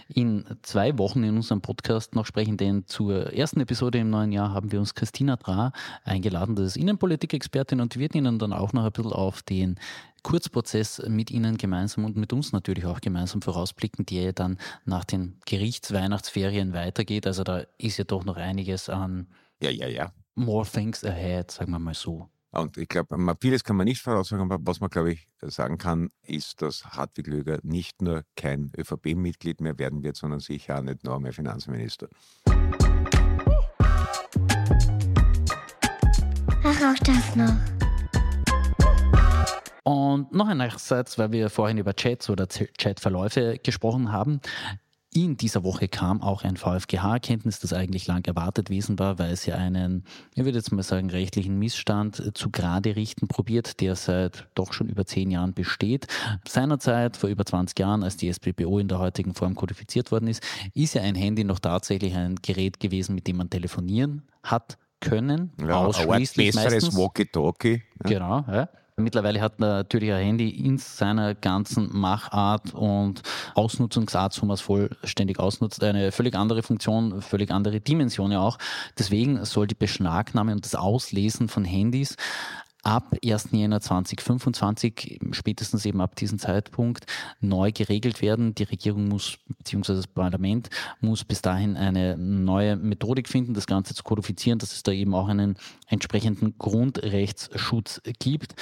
in 0.10 0.46
zwei 0.62 0.96
Wochen 1.00 1.24
in 1.24 1.38
unserem 1.38 1.60
Podcast 1.60 2.14
noch 2.14 2.28
sprechen, 2.28 2.56
denn 2.56 2.86
zur 2.86 3.34
ersten 3.34 3.62
Episode 3.62 3.98
im 3.98 4.12
neuen 4.12 4.32
Jahr 4.32 4.54
haben 4.54 4.72
wir 4.72 4.80
uns 4.80 4.94
Christina 4.94 5.36
Dra 5.36 5.72
eingeladen, 6.04 6.56
das 6.56 6.68
ist 6.68 6.78
Innenpolitik-Expertin 6.78 7.82
und 7.82 7.98
wird 7.98 8.14
Ihnen 8.14 8.38
dann 8.38 8.54
auch 8.54 8.74
noch 8.74 8.86
ein 8.86 8.92
bisschen 8.92 9.12
auf 9.12 9.42
den 9.42 9.80
Kurzprozess 10.22 11.02
mit 11.08 11.32
Ihnen 11.32 11.58
gemeinsam 11.58 12.06
und 12.06 12.16
mit 12.16 12.32
uns 12.32 12.52
natürlich 12.52 12.86
auch 12.86 13.02
gemeinsam 13.02 13.42
vorausblicken, 13.42 14.06
der 14.06 14.22
ja 14.22 14.32
dann 14.32 14.60
nach 14.86 15.04
den 15.04 15.40
Gerichtsweihnachtsferien 15.48 16.74
weitergeht. 16.74 17.26
Also 17.26 17.44
da 17.44 17.64
ist 17.80 17.98
ja 17.98 18.04
doch 18.04 18.24
noch 18.24 18.38
einiges 18.38 18.88
an 18.88 19.28
ja, 19.62 19.72
ja, 19.72 19.88
ja. 19.88 20.14
More 20.36 20.66
things 20.66 21.04
ahead, 21.04 21.52
sagen 21.52 21.72
wir 21.72 21.80
mal 21.80 21.94
so. 21.96 22.30
Und 22.52 22.78
ich 22.78 22.90
glaube, 22.90 23.16
vieles 23.40 23.64
kann 23.64 23.76
man 23.76 23.86
nicht 23.86 24.02
voraussagen, 24.02 24.44
aber 24.44 24.58
was 24.62 24.80
man, 24.80 24.90
glaube 24.90 25.12
ich, 25.12 25.28
sagen 25.42 25.78
kann, 25.78 26.10
ist, 26.24 26.64
dass 26.64 26.84
Hartwig 26.84 27.28
Löger 27.28 27.60
nicht 27.62 28.02
nur 28.02 28.24
kein 28.36 28.72
ÖVP-Mitglied 28.76 29.62
mehr 29.62 29.78
werden 29.78 30.02
wird, 30.02 30.16
sondern 30.16 30.40
sicher 30.40 30.80
auch 30.80 30.82
nicht 30.82 31.04
nur 31.04 31.20
mehr 31.20 31.32
Finanzminister. 31.32 32.08
Ach, 36.64 36.82
auch 36.82 37.00
das 37.04 37.36
noch. 37.36 37.54
Und 39.84 40.34
noch 40.34 40.48
ein 40.48 40.58
Nachsatz, 40.58 41.18
weil 41.18 41.32
wir 41.32 41.50
vorhin 41.50 41.78
über 41.78 41.96
Chats 41.96 42.30
oder 42.30 42.48
Chatverläufe 42.48 43.60
gesprochen 43.64 44.12
haben. 44.12 44.42
In 45.12 45.38
dieser 45.38 45.64
Woche 45.64 45.88
kam 45.88 46.22
auch 46.22 46.44
ein 46.44 46.56
VfGH-Erkenntnis, 46.56 47.60
das 47.60 47.74
eigentlich 47.74 48.06
lang 48.06 48.28
erwartet 48.28 48.68
gewesen 48.68 49.00
war, 49.00 49.18
weil 49.18 49.32
es 49.32 49.48
ja 49.48 49.56
einen, 49.56 50.04
ich 50.36 50.46
würde 50.46 50.60
jetzt 50.60 50.72
mal 50.72 50.84
sagen, 50.84 51.10
rechtlichen 51.10 51.58
Missstand 51.58 52.20
äh, 52.20 52.34
zu 52.34 52.52
gerade 52.52 52.96
richten 52.96 53.28
probiert, 53.28 53.82
der 53.82 53.96
seit 53.96 54.48
doch 54.54 54.72
schon 54.72 54.88
über 54.88 55.08
zehn 55.08 55.32
Jahren 55.32 55.54
besteht. 55.54 56.06
Seinerzeit, 56.48 57.18
vor 57.18 57.30
über 57.30 57.44
20 57.44 57.80
Jahren, 57.80 58.04
als 58.04 58.18
die 58.18 58.32
SPPO 58.32 58.78
in 58.78 58.88
der 58.88 59.00
heutigen 59.00 59.34
Form 59.34 59.56
kodifiziert 59.56 60.12
worden 60.12 60.28
ist, 60.28 60.44
ist 60.76 60.94
ja 60.94 61.02
ein 61.02 61.16
Handy 61.16 61.44
noch 61.44 61.60
tatsächlich 61.60 62.14
ein 62.14 62.36
Gerät 62.36 62.80
gewesen, 62.80 63.16
mit 63.16 63.26
dem 63.26 63.38
man 63.38 63.50
telefonieren 63.50 64.28
hat 64.44 64.78
können. 65.00 65.52
Ja, 65.60 65.78
ausschließlich 65.78 66.56
ein 66.56 66.64
besseres 66.64 66.96
Walkie-Talkie. 66.96 67.82
Ja. 68.04 68.10
Genau, 68.10 68.46
ja. 68.48 68.70
Mittlerweile 69.00 69.42
hat 69.42 69.60
natürlich 69.60 70.12
ein 70.12 70.24
Handy 70.24 70.50
in 70.50 70.78
seiner 70.78 71.36
ganzen 71.36 71.90
Machart 71.98 72.74
und 72.74 73.22
Ausnutzungsart, 73.56 74.40
wo 74.42 74.46
man 74.46 74.56
es 74.56 74.62
vollständig 74.62 75.40
ausnutzt, 75.40 75.84
eine 75.84 76.12
völlig 76.12 76.36
andere 76.36 76.64
Funktion, 76.64 77.22
völlig 77.22 77.52
andere 77.52 77.80
Dimension 77.80 78.32
ja 78.32 78.42
auch. 78.42 78.58
Deswegen 78.98 79.44
soll 79.46 79.68
die 79.68 79.76
Beschlagnahme 79.76 80.52
und 80.52 80.66
das 80.66 80.76
Auslesen 80.76 81.48
von 81.48 81.66
Handys 81.66 82.16
ab 82.84 83.16
1. 83.24 83.50
Jänner 83.52 83.82
2025, 83.82 85.20
spätestens 85.32 85.86
eben 85.86 86.02
ab 86.02 86.16
diesem 86.16 86.40
Zeitpunkt, 86.40 87.06
neu 87.42 87.72
geregelt 87.72 88.22
werden. 88.22 88.56
Die 88.56 88.64
Regierung 88.64 89.08
muss, 89.08 89.38
beziehungsweise 89.58 90.00
das 90.00 90.08
Parlament 90.08 90.70
muss 91.02 91.24
bis 91.24 91.42
dahin 91.42 91.76
eine 91.76 92.18
neue 92.18 92.76
Methodik 92.76 93.28
finden, 93.28 93.54
das 93.54 93.68
Ganze 93.68 93.94
zu 93.94 94.04
kodifizieren, 94.04 94.60
dass 94.60 94.72
es 94.72 94.84
da 94.84 94.92
eben 94.92 95.14
auch 95.14 95.28
einen 95.28 95.58
entsprechenden 95.88 96.58
Grundrechtsschutz 96.58 98.02
gibt. 98.20 98.56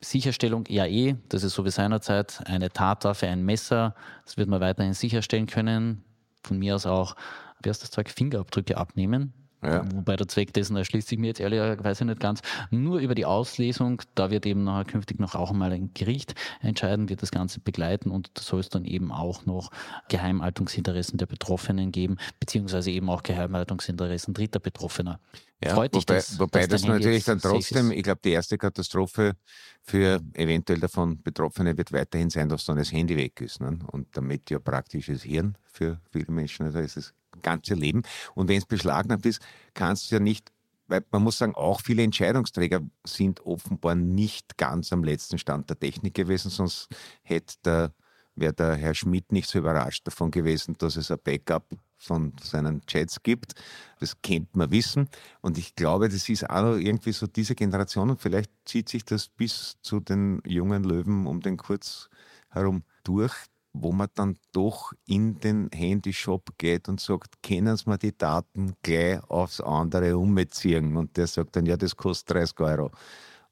Sicherstellung 0.00 0.64
ja 0.68 0.86
eh, 0.86 1.16
das 1.28 1.44
ist 1.44 1.54
so 1.54 1.64
wie 1.64 1.70
seinerzeit 1.70 2.40
eine 2.46 2.70
Tatwaffe, 2.70 3.26
ein 3.26 3.44
Messer, 3.44 3.94
das 4.24 4.38
wird 4.38 4.48
man 4.48 4.60
weiterhin 4.60 4.94
sicherstellen 4.94 5.46
können. 5.46 6.04
Von 6.42 6.58
mir 6.58 6.74
aus 6.74 6.86
auch, 6.86 7.16
wie 7.62 7.68
heißt 7.68 7.82
das 7.82 7.90
Zeug, 7.90 8.08
Fingerabdrücke 8.08 8.78
abnehmen, 8.78 9.34
ja. 9.62 9.84
Wobei 9.94 10.16
der 10.16 10.26
Zweck 10.26 10.52
dessen 10.54 10.76
erschließt 10.76 11.08
sich 11.08 11.18
mir 11.18 11.28
jetzt 11.28 11.40
ehrlicherweise 11.40 12.04
nicht 12.04 12.20
ganz. 12.20 12.40
Nur 12.70 12.98
über 12.98 13.14
die 13.14 13.26
Auslesung, 13.26 14.00
da 14.14 14.30
wird 14.30 14.46
eben 14.46 14.64
nachher 14.64 14.84
künftig 14.84 15.20
noch 15.20 15.34
auch 15.34 15.50
einmal 15.50 15.72
ein 15.72 15.92
Gericht 15.92 16.34
entscheiden, 16.60 17.08
wird 17.08 17.22
das 17.22 17.30
Ganze 17.30 17.60
begleiten 17.60 18.10
und 18.10 18.30
da 18.34 18.42
soll 18.42 18.60
es 18.60 18.70
dann 18.70 18.84
eben 18.84 19.12
auch 19.12 19.44
noch 19.44 19.70
Geheimhaltungsinteressen 20.08 21.18
der 21.18 21.26
Betroffenen 21.26 21.92
geben, 21.92 22.16
beziehungsweise 22.38 22.90
eben 22.90 23.10
auch 23.10 23.22
Geheimhaltungsinteressen 23.22 24.32
dritter 24.32 24.60
Betroffener. 24.60 25.20
Ja, 25.62 25.74
Freut 25.74 25.94
wobei, 25.94 26.14
das, 26.14 26.38
wobei 26.38 26.66
das 26.66 26.84
natürlich 26.84 27.24
dann 27.24 27.38
trotzdem, 27.38 27.92
ich 27.92 28.02
glaube, 28.02 28.20
die 28.24 28.30
erste 28.30 28.56
Katastrophe 28.56 29.36
für 29.82 30.18
eventuell 30.32 30.80
davon 30.80 31.22
Betroffene 31.22 31.76
wird 31.76 31.92
weiterhin 31.92 32.30
sein, 32.30 32.48
dass 32.48 32.64
dann 32.64 32.78
das 32.78 32.92
Handy 32.92 33.14
weg 33.14 33.42
ist. 33.42 33.60
Ne? 33.60 33.78
Und 33.88 34.16
damit 34.16 34.48
ja 34.48 34.58
praktisches 34.58 35.22
Hirn 35.22 35.58
für 35.66 36.00
viele 36.10 36.32
Menschen, 36.32 36.64
also 36.64 36.78
ist 36.78 36.96
es 36.96 37.14
ganze 37.42 37.74
Leben. 37.74 38.02
Und 38.34 38.48
wenn 38.48 38.58
es 38.58 38.66
beschlagnahmt 38.66 39.26
ist, 39.26 39.40
kannst 39.74 40.10
du 40.10 40.16
ja 40.16 40.20
nicht, 40.20 40.50
weil 40.88 41.04
man 41.10 41.22
muss 41.22 41.38
sagen, 41.38 41.54
auch 41.54 41.80
viele 41.80 42.02
Entscheidungsträger 42.02 42.80
sind 43.04 43.40
offenbar 43.46 43.94
nicht 43.94 44.58
ganz 44.58 44.92
am 44.92 45.04
letzten 45.04 45.38
Stand 45.38 45.70
der 45.70 45.78
Technik 45.78 46.14
gewesen, 46.14 46.50
sonst 46.50 46.88
hätte 47.22 47.54
der, 47.64 47.92
wäre 48.34 48.52
der 48.52 48.74
Herr 48.74 48.94
Schmidt 48.94 49.32
nicht 49.32 49.48
so 49.48 49.58
überrascht 49.58 50.06
davon 50.06 50.30
gewesen, 50.30 50.74
dass 50.78 50.96
es 50.96 51.10
ein 51.10 51.18
Backup 51.22 51.68
von 51.96 52.32
seinen 52.42 52.84
Chats 52.86 53.22
gibt. 53.22 53.54
Das 54.00 54.20
kennt 54.22 54.56
man 54.56 54.70
wissen. 54.70 55.08
Und 55.42 55.58
ich 55.58 55.74
glaube, 55.74 56.08
das 56.08 56.28
ist 56.28 56.48
auch 56.48 56.76
irgendwie 56.76 57.12
so 57.12 57.26
diese 57.26 57.54
Generation 57.54 58.10
und 58.10 58.20
vielleicht 58.20 58.50
zieht 58.64 58.88
sich 58.88 59.04
das 59.04 59.28
bis 59.28 59.76
zu 59.82 60.00
den 60.00 60.40
jungen 60.46 60.82
Löwen 60.82 61.26
um 61.26 61.40
den 61.40 61.56
Kurz 61.58 62.08
herum 62.48 62.82
durch, 63.04 63.32
wo 63.72 63.92
man 63.92 64.08
dann 64.14 64.36
doch 64.52 64.92
in 65.06 65.38
den 65.40 65.70
Handyshop 65.72 66.50
geht 66.58 66.88
und 66.88 67.00
sagt, 67.00 67.42
können 67.42 67.76
Sie 67.76 67.88
mir 67.88 67.98
die 67.98 68.16
Daten 68.16 68.74
gleich 68.82 69.22
aufs 69.30 69.60
andere 69.60 70.16
umziehen? 70.16 70.96
Und 70.96 71.16
der 71.16 71.26
sagt 71.26 71.56
dann, 71.56 71.66
ja, 71.66 71.76
das 71.76 71.96
kostet 71.96 72.36
30 72.36 72.60
Euro. 72.60 72.90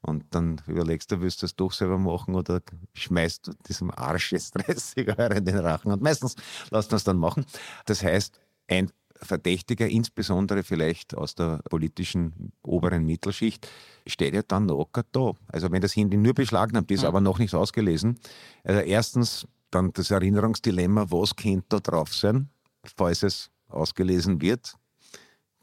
Und 0.01 0.23
dann 0.31 0.61
überlegst 0.67 1.11
du, 1.11 1.19
willst 1.19 1.41
du 1.41 1.45
das 1.45 1.55
doch 1.55 1.73
selber 1.73 1.97
machen 1.97 2.35
oder 2.35 2.61
schmeißt 2.93 3.47
du 3.47 3.51
diesem 3.67 3.91
Arsch 3.91 4.31
jetzt 4.31 4.51
30 4.67 5.07
Euro 5.17 5.33
in 5.33 5.45
den 5.45 5.57
Rachen? 5.57 5.91
Und 5.91 6.01
meistens 6.01 6.35
lässt 6.71 6.91
man 6.91 6.97
es 6.97 7.03
dann 7.03 7.17
machen. 7.17 7.45
Das 7.85 8.03
heißt, 8.03 8.39
ein 8.67 8.91
Verdächtiger, 9.21 9.87
insbesondere 9.87 10.63
vielleicht 10.63 11.15
aus 11.15 11.35
der 11.35 11.59
politischen 11.69 12.53
oberen 12.63 13.05
Mittelschicht, 13.05 13.67
steht 14.07 14.33
ja 14.33 14.41
dann 14.41 14.69
locker 14.69 15.03
da. 15.11 15.33
Also 15.47 15.69
wenn 15.71 15.81
das 15.81 15.95
Handy 15.95 16.15
nur 16.15 16.33
beschlagnahmt 16.33 16.89
ist, 16.91 17.03
ja. 17.03 17.09
aber 17.09 17.19
noch 17.19 17.37
nicht 17.37 17.53
ausgelesen. 17.53 18.17
Also 18.63 18.79
erstens 18.79 19.45
dann 19.71 19.91
das 19.93 20.11
Erinnerungsdilemma, 20.11 21.05
was 21.09 21.35
könnte 21.35 21.65
da 21.69 21.79
drauf 21.79 22.13
sein, 22.13 22.49
falls 22.97 23.23
es 23.23 23.49
ausgelesen 23.67 24.41
wird. 24.41 24.73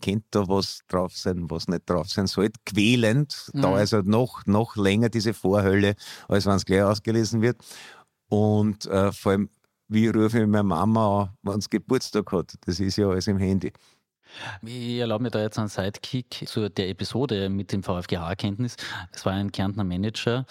Könnte 0.03 0.27
da 0.31 0.49
was 0.49 0.83
drauf 0.89 1.17
sein, 1.17 1.51
was 1.51 1.69
nicht 1.69 1.89
drauf 1.89 2.09
sein 2.09 2.27
sollte. 2.27 2.61
Quälend, 2.67 3.51
mhm. 3.53 3.63
da 3.63 3.75
also 3.75 4.03
noch, 4.03 4.45
noch 4.47 4.77
länger 4.77 5.09
diese 5.09 5.33
Vorhölle, 5.33 5.95
als 6.29 6.47
wenn 6.47 6.57
es 6.57 6.65
gleich 6.65 6.83
ausgelesen 6.83 7.41
wird. 7.41 7.57
Und 8.29 8.87
äh, 8.87 9.13
vor 9.13 9.33
allem, 9.33 9.49
wie 9.89 10.09
rufe 10.09 10.41
ich 10.41 10.47
meine 10.47 10.65
Mama 10.65 11.23
an, 11.23 11.31
wenn 11.43 11.59
es 11.59 11.71
Geburtstag 11.71 12.31
hat? 12.33 12.55
Das 12.67 12.81
ist 12.81 12.97
ja 12.97 13.09
alles 13.09 13.27
im 13.27 13.39
Handy. 13.39 13.73
Ich 14.63 14.99
erlaube 14.99 15.23
mir 15.23 15.31
da 15.31 15.41
jetzt 15.41 15.59
einen 15.59 15.69
Sidekick 15.69 16.47
zu 16.47 16.69
der 16.69 16.89
Episode 16.89 17.49
mit 17.49 17.73
dem 17.73 17.83
VfGH-Kenntnis. 17.83 18.77
Das 19.13 19.25
war 19.25 19.33
ein 19.33 19.53
Kärntner 19.53 19.85
Manager, 19.85 20.47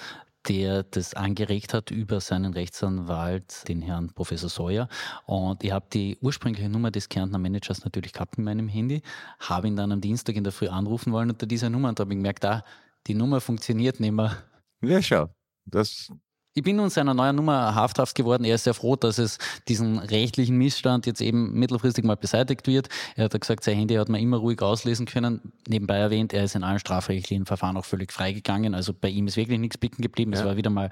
der 0.47 0.83
das 0.83 1.13
angeregt 1.13 1.73
hat 1.73 1.91
über 1.91 2.19
seinen 2.21 2.53
Rechtsanwalt, 2.53 3.67
den 3.67 3.81
Herrn 3.81 4.13
Professor 4.13 4.49
Sawyer. 4.49 4.87
Und 5.25 5.63
ich 5.63 5.71
habe 5.71 5.85
die 5.91 6.17
ursprüngliche 6.21 6.69
Nummer 6.69 6.91
des 6.91 7.09
Kärntner 7.09 7.37
Managers 7.37 7.83
natürlich 7.83 8.13
gehabt 8.13 8.37
in 8.37 8.43
meinem 8.43 8.67
Handy, 8.67 9.01
habe 9.39 9.67
ihn 9.67 9.75
dann 9.75 9.91
am 9.91 10.01
Dienstag 10.01 10.35
in 10.35 10.43
der 10.43 10.53
Früh 10.53 10.67
anrufen 10.67 11.11
wollen 11.13 11.29
unter 11.29 11.45
dieser 11.45 11.69
Nummer 11.69 11.89
und 11.89 11.99
habe 11.99 12.15
gemerkt, 12.15 12.45
ah, 12.45 12.63
die 13.07 13.15
Nummer 13.15 13.41
funktioniert 13.41 13.99
nicht 13.99 14.11
mehr. 14.11 14.35
Ja, 14.81 15.01
schau. 15.01 15.29
Das 15.65 16.11
ich 16.57 16.63
bin 16.63 16.77
nun 16.77 16.89
seiner 16.89 17.13
neuen 17.13 17.35
Nummer 17.35 17.75
hafthaft 17.75 18.15
geworden. 18.15 18.45
Er 18.45 18.55
ist 18.55 18.63
sehr 18.63 18.73
froh, 18.73 18.95
dass 18.95 19.17
es 19.17 19.39
diesen 19.67 19.99
rechtlichen 19.99 20.57
Missstand 20.57 21.05
jetzt 21.05 21.19
eben 21.19 21.51
mittelfristig 21.51 22.05
mal 22.05 22.15
beseitigt 22.15 22.65
wird. 22.65 22.87
Er 23.17 23.25
hat 23.25 23.39
gesagt, 23.39 23.65
sein 23.65 23.75
Handy 23.77 23.95
hat 23.95 24.07
man 24.07 24.21
immer 24.21 24.37
ruhig 24.37 24.61
auslesen 24.61 25.05
können. 25.05 25.51
Nebenbei 25.67 25.97
erwähnt, 25.97 26.31
er 26.31 26.45
ist 26.45 26.55
in 26.55 26.63
allen 26.63 26.79
strafrechtlichen 26.79 27.45
Verfahren 27.45 27.75
auch 27.75 27.83
völlig 27.83 28.13
freigegangen. 28.13 28.73
Also 28.73 28.93
bei 28.93 29.09
ihm 29.09 29.27
ist 29.27 29.35
wirklich 29.35 29.59
nichts 29.59 29.77
bicken 29.77 30.01
geblieben. 30.01 30.31
Ja. 30.31 30.39
Es 30.39 30.45
war 30.45 30.55
wieder 30.55 30.69
mal, 30.69 30.91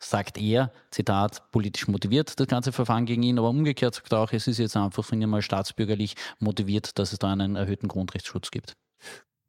sagt 0.00 0.38
er, 0.38 0.72
Zitat, 0.90 1.42
politisch 1.52 1.88
motiviert, 1.88 2.40
das 2.40 2.46
ganze 2.46 2.72
Verfahren 2.72 3.04
gegen 3.04 3.22
ihn. 3.22 3.38
Aber 3.38 3.50
umgekehrt 3.50 3.94
sagt 3.94 4.12
er 4.12 4.20
auch, 4.20 4.32
es 4.32 4.48
ist 4.48 4.56
jetzt 4.56 4.78
einfach 4.78 5.04
von 5.04 5.20
ihm 5.20 5.28
mal 5.28 5.42
staatsbürgerlich 5.42 6.16
motiviert, 6.38 6.98
dass 6.98 7.12
es 7.12 7.18
da 7.18 7.30
einen 7.30 7.56
erhöhten 7.56 7.86
Grundrechtsschutz 7.86 8.50
gibt. 8.50 8.76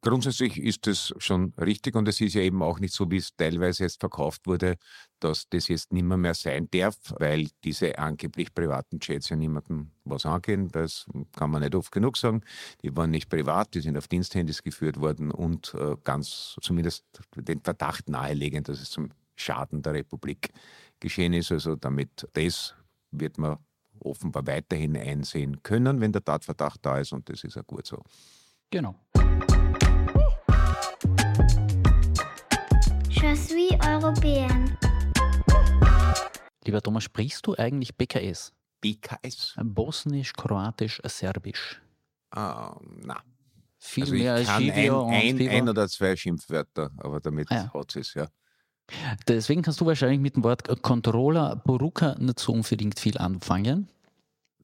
Grundsätzlich 0.04 0.58
ist 0.58 0.86
es 0.86 1.14
schon 1.16 1.54
richtig 1.56 1.94
und 1.96 2.06
es 2.06 2.20
ist 2.20 2.34
ja 2.34 2.42
eben 2.42 2.62
auch 2.62 2.78
nicht 2.78 2.92
so, 2.92 3.10
wie 3.10 3.16
es 3.16 3.34
teilweise 3.34 3.84
jetzt 3.84 4.00
verkauft 4.00 4.46
wurde, 4.46 4.76
dass 5.18 5.48
das 5.48 5.68
jetzt 5.68 5.94
nimmer 5.94 6.18
mehr 6.18 6.34
sein 6.34 6.68
darf, 6.70 6.98
weil 7.18 7.48
diese 7.64 7.98
angeblich 7.98 8.52
privaten 8.52 9.00
Chats 9.00 9.30
ja 9.30 9.36
niemandem 9.36 9.92
was 10.04 10.26
angehen. 10.26 10.68
Das 10.68 11.06
kann 11.34 11.50
man 11.50 11.62
nicht 11.62 11.74
oft 11.74 11.90
genug 11.90 12.18
sagen. 12.18 12.42
Die 12.82 12.94
waren 12.94 13.10
nicht 13.10 13.30
privat, 13.30 13.72
die 13.72 13.80
sind 13.80 13.96
auf 13.96 14.06
Diensthandys 14.06 14.62
geführt 14.62 15.00
worden 15.00 15.30
und 15.30 15.72
äh, 15.72 15.96
ganz 16.04 16.56
zumindest 16.60 17.06
den 17.34 17.62
Verdacht 17.62 18.10
nahelegen, 18.10 18.62
dass 18.62 18.82
es 18.82 18.90
zum 18.90 19.08
Schaden 19.36 19.80
der 19.80 19.94
Republik 19.94 20.50
geschehen 21.00 21.32
ist. 21.32 21.50
Also 21.50 21.76
damit 21.76 22.28
das 22.34 22.74
wird 23.10 23.38
man 23.38 23.56
offenbar 24.00 24.46
weiterhin 24.46 24.98
einsehen 24.98 25.62
können, 25.62 26.02
wenn 26.02 26.12
der 26.12 26.22
Tatverdacht 26.22 26.80
da 26.82 26.98
ist 26.98 27.14
und 27.14 27.26
das 27.30 27.42
ist 27.42 27.56
ja 27.56 27.62
gut 27.62 27.86
so. 27.86 28.02
Genau. 28.70 28.96
Je 33.26 33.34
suis 33.36 33.70
européenne. 33.88 34.76
Lieber 36.66 36.82
Thomas, 36.82 37.04
sprichst 37.04 37.46
du 37.46 37.54
eigentlich 37.56 37.96
BKS? 37.96 38.52
BKS? 38.82 39.54
Bosnisch, 39.62 40.34
Kroatisch, 40.34 41.00
Serbisch. 41.06 41.80
Uh, 42.36 42.76
na. 43.02 43.22
Viel 43.78 44.04
also 44.04 44.14
mehr 44.14 44.34
als 44.34 44.46
kann 44.46 44.70
ein, 44.70 45.40
ein, 45.40 45.48
ein, 45.48 45.68
oder 45.70 45.88
zwei 45.88 46.14
Schimpfwörter, 46.16 46.90
aber 46.98 47.18
damit 47.20 47.50
ah, 47.50 47.54
ja. 47.54 47.72
hat 47.72 47.96
es 47.96 48.12
ja. 48.12 48.26
Deswegen 49.26 49.62
kannst 49.62 49.80
du 49.80 49.86
wahrscheinlich 49.86 50.20
mit 50.20 50.36
dem 50.36 50.44
Wort 50.44 50.82
Controller 50.82 51.56
Boruka 51.56 52.16
nicht 52.18 52.38
so 52.38 52.52
unbedingt 52.52 53.00
viel 53.00 53.16
anfangen. 53.16 53.88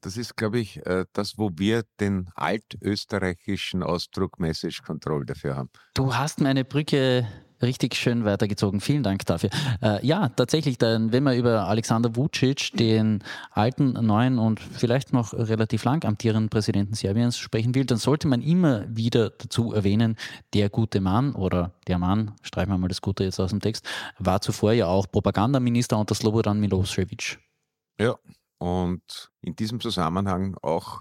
Das 0.03 0.19
ist, 0.19 0.37
glaube 0.37 0.59
ich, 0.59 0.85
äh, 0.85 1.07
das, 1.15 1.39
wo 1.39 1.51
wir 1.57 1.85
den 1.99 2.29
altösterreichischen 2.35 3.83
Ausdruck 3.83 4.39
Message 4.39 4.83
Control 4.83 5.25
dafür 5.25 5.57
haben. 5.57 5.71
Du 5.95 6.15
hast 6.15 6.43
meine 6.43 6.67
Brücke 6.67 7.27
richtig 7.63 7.95
schön 7.95 8.25
weitergezogen. 8.25 8.81
Vielen 8.81 9.03
Dank 9.03 9.27
dafür. 9.27 9.51
Äh, 9.83 10.05
ja, 10.07 10.29
tatsächlich, 10.29 10.79
dann, 10.79 11.13
wenn 11.13 11.23
man 11.23 11.37
über 11.37 11.67
Alexander 11.67 12.17
Vucic, 12.17 12.73
den 12.75 13.23
alten, 13.51 13.93
neuen 13.93 14.39
und 14.39 14.61
vielleicht 14.61 15.13
noch 15.13 15.33
relativ 15.33 15.85
lang 15.85 16.05
amtierenden 16.05 16.49
Präsidenten 16.49 16.95
Serbiens 16.95 17.39
sprechen 17.39 17.75
will, 17.75 17.85
dann 17.85 17.99
sollte 17.99 18.29
man 18.29 18.43
immer 18.43 18.85
wieder 18.89 19.31
dazu 19.31 19.73
erwähnen, 19.73 20.17
der 20.55 20.71
gute 20.71 21.01
Mann 21.01 21.35
oder 21.35 21.73
der 21.87 21.99
Mann, 21.99 22.33
streichen 22.43 22.73
wir 22.73 22.79
mal 22.79 22.89
das 22.89 23.03
Gute 23.03 23.25
jetzt 23.25 23.41
aus 23.41 23.51
dem 23.51 23.61
Text, 23.61 23.87
war 24.19 24.41
zuvor 24.41 24.73
ja 24.73 24.87
auch 24.87 25.07
Propagandaminister 25.11 25.99
unter 25.99 26.15
Slobodan 26.15 26.61
Milosevic. 26.61 27.39
Ja, 27.99 28.17
und 28.59 29.31
in 29.43 29.57
diesem 29.57 29.81
Zusammenhang 29.81 30.57
auch 30.63 31.01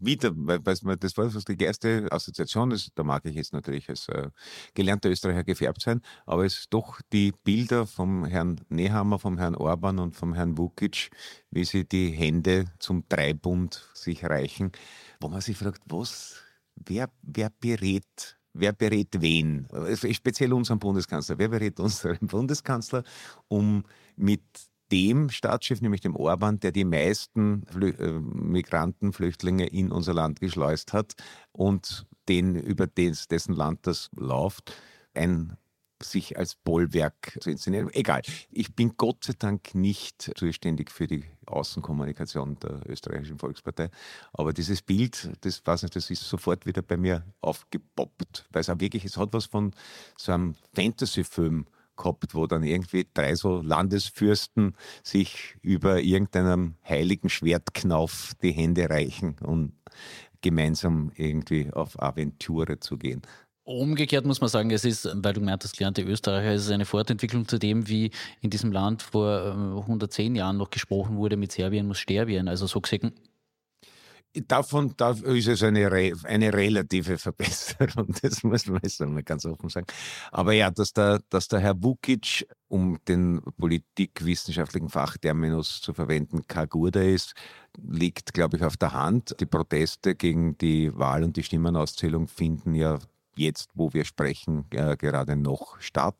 wieder, 0.00 0.32
weil, 0.34 0.60
weil 0.64 0.96
das 0.96 1.16
war 1.16 1.28
die 1.28 1.64
erste 1.64 2.06
Assoziation, 2.10 2.70
das, 2.70 2.90
da 2.94 3.02
mag 3.02 3.24
ich 3.24 3.34
jetzt 3.34 3.52
natürlich 3.52 3.88
als 3.88 4.08
äh, 4.08 4.30
gelernter 4.74 5.10
Österreicher 5.10 5.44
gefärbt 5.44 5.82
sein, 5.82 6.00
aber 6.26 6.44
es 6.44 6.66
doch 6.70 7.00
die 7.12 7.32
Bilder 7.44 7.86
vom 7.86 8.24
Herrn 8.24 8.60
Nehammer, 8.68 9.18
vom 9.18 9.38
Herrn 9.38 9.54
Orban 9.54 9.98
und 9.98 10.16
vom 10.16 10.34
Herrn 10.34 10.58
Vukic, 10.58 11.10
wie 11.50 11.64
sie 11.64 11.86
die 11.86 12.10
Hände 12.10 12.66
zum 12.78 13.04
Dreibund 13.08 13.88
sich 13.94 14.24
reichen, 14.24 14.72
wo 15.20 15.28
man 15.28 15.40
sich 15.40 15.56
fragt, 15.56 15.82
was, 15.86 16.36
wer, 16.76 17.10
wer 17.22 17.50
berät 17.50 18.36
wer 18.54 18.72
berät 18.72 19.20
wen? 19.20 19.66
Speziell 20.12 20.52
unseren 20.52 20.78
Bundeskanzler. 20.78 21.38
Wer 21.38 21.48
berät 21.48 21.80
unseren 21.80 22.26
Bundeskanzler, 22.28 23.02
um 23.48 23.84
mit 24.16 24.42
dem 24.94 25.28
Staatschef, 25.28 25.80
nämlich 25.80 26.02
dem 26.02 26.14
Orban, 26.14 26.60
der 26.60 26.70
die 26.70 26.84
meisten 26.84 27.66
Flü 27.66 27.90
äh, 27.90 28.12
Migranten, 28.12 29.12
Flüchtlinge 29.12 29.66
in 29.66 29.90
unser 29.90 30.14
Land 30.14 30.38
geschleust 30.38 30.92
hat 30.92 31.14
und 31.50 32.06
den, 32.28 32.54
über 32.54 32.86
des, 32.86 33.26
dessen 33.26 33.56
Land 33.56 33.88
das 33.88 34.08
läuft, 34.14 34.72
ein 35.12 35.56
sich 36.00 36.38
als 36.38 36.54
Bollwerk 36.54 37.36
zu 37.40 37.50
inszenieren. 37.50 37.88
Egal. 37.92 38.22
Ich 38.50 38.74
bin 38.74 38.94
Gott 38.96 39.24
sei 39.24 39.32
Dank 39.38 39.74
nicht 39.74 40.30
zuständig 40.36 40.90
für 40.90 41.06
die 41.06 41.24
Außenkommunikation 41.46 42.58
der 42.60 42.82
österreichischen 42.86 43.38
Volkspartei. 43.38 43.90
Aber 44.32 44.52
dieses 44.52 44.82
Bild, 44.82 45.30
das 45.40 45.62
weiß 45.64 45.82
nicht, 45.82 45.96
das 45.96 46.10
ist 46.10 46.22
sofort 46.22 46.66
wieder 46.66 46.82
bei 46.82 46.96
mir 46.96 47.24
aufgepoppt. 47.40 48.46
Weil 48.50 48.60
es 48.60 48.70
auch 48.70 48.80
wirklich, 48.80 49.04
es 49.04 49.16
hat 49.16 49.32
was 49.32 49.46
von 49.46 49.72
so 50.16 50.32
einem 50.32 50.56
Fantasy-Film 50.74 51.66
gehabt, 51.96 52.34
wo 52.34 52.46
dann 52.46 52.62
irgendwie 52.62 53.06
drei 53.12 53.34
so 53.34 53.60
Landesfürsten 53.60 54.76
sich 55.02 55.56
über 55.62 56.00
irgendeinem 56.00 56.74
heiligen 56.88 57.28
Schwertknauf 57.28 58.32
die 58.42 58.52
Hände 58.52 58.88
reichen, 58.88 59.36
um 59.42 59.72
gemeinsam 60.40 61.10
irgendwie 61.16 61.72
auf 61.72 62.00
Aventure 62.00 62.78
zu 62.78 62.98
gehen. 62.98 63.22
Umgekehrt 63.64 64.26
muss 64.26 64.42
man 64.42 64.50
sagen, 64.50 64.70
es 64.70 64.84
ist, 64.84 65.06
weil 65.06 65.32
du 65.32 65.40
gemeint 65.40 65.64
hast, 65.64 65.78
gelernte 65.78 66.02
Österreicher, 66.02 66.52
es 66.52 66.66
ist 66.66 66.70
eine 66.70 66.84
Fortentwicklung 66.84 67.48
zu 67.48 67.58
dem, 67.58 67.88
wie 67.88 68.10
in 68.42 68.50
diesem 68.50 68.72
Land 68.72 69.00
vor 69.00 69.52
110 69.80 70.34
äh, 70.34 70.38
Jahren 70.38 70.58
noch 70.58 70.68
gesprochen 70.68 71.16
wurde, 71.16 71.38
mit 71.38 71.50
Serbien 71.50 71.86
muss 71.86 71.98
Sterbien. 71.98 72.46
Also 72.46 72.66
so 72.66 72.82
gesehen. 72.82 73.14
Davon 74.48 74.94
da 74.96 75.10
ist 75.10 75.46
es 75.46 75.62
eine, 75.62 75.88
eine 76.24 76.52
relative 76.52 77.18
Verbesserung, 77.18 78.08
das 78.22 78.42
muss 78.42 78.66
man 78.66 78.80
jetzt 78.82 79.00
einmal 79.00 79.22
ganz 79.22 79.46
offen 79.46 79.68
sagen. 79.68 79.86
Aber 80.32 80.52
ja, 80.52 80.70
dass 80.70 80.92
der, 80.92 81.20
dass 81.30 81.46
der 81.48 81.60
Herr 81.60 81.80
Vukic, 81.80 82.46
um 82.68 82.98
den 83.06 83.40
politikwissenschaftlichen 83.58 84.88
Fachterminus 84.88 85.80
zu 85.80 85.94
verwenden, 85.94 86.42
Kagurda 86.48 87.00
ist, 87.02 87.34
liegt, 87.78 88.34
glaube 88.34 88.56
ich, 88.56 88.64
auf 88.64 88.76
der 88.76 88.92
Hand. 88.92 89.36
Die 89.38 89.46
Proteste 89.46 90.16
gegen 90.16 90.58
die 90.58 90.96
Wahl 90.96 91.22
und 91.22 91.36
die 91.36 91.44
Stimmenauszählung 91.44 92.26
finden 92.26 92.74
ja 92.74 92.98
jetzt, 93.36 93.70
wo 93.74 93.92
wir 93.92 94.04
sprechen, 94.04 94.66
äh, 94.70 94.96
gerade 94.96 95.36
noch 95.36 95.80
statt. 95.80 96.16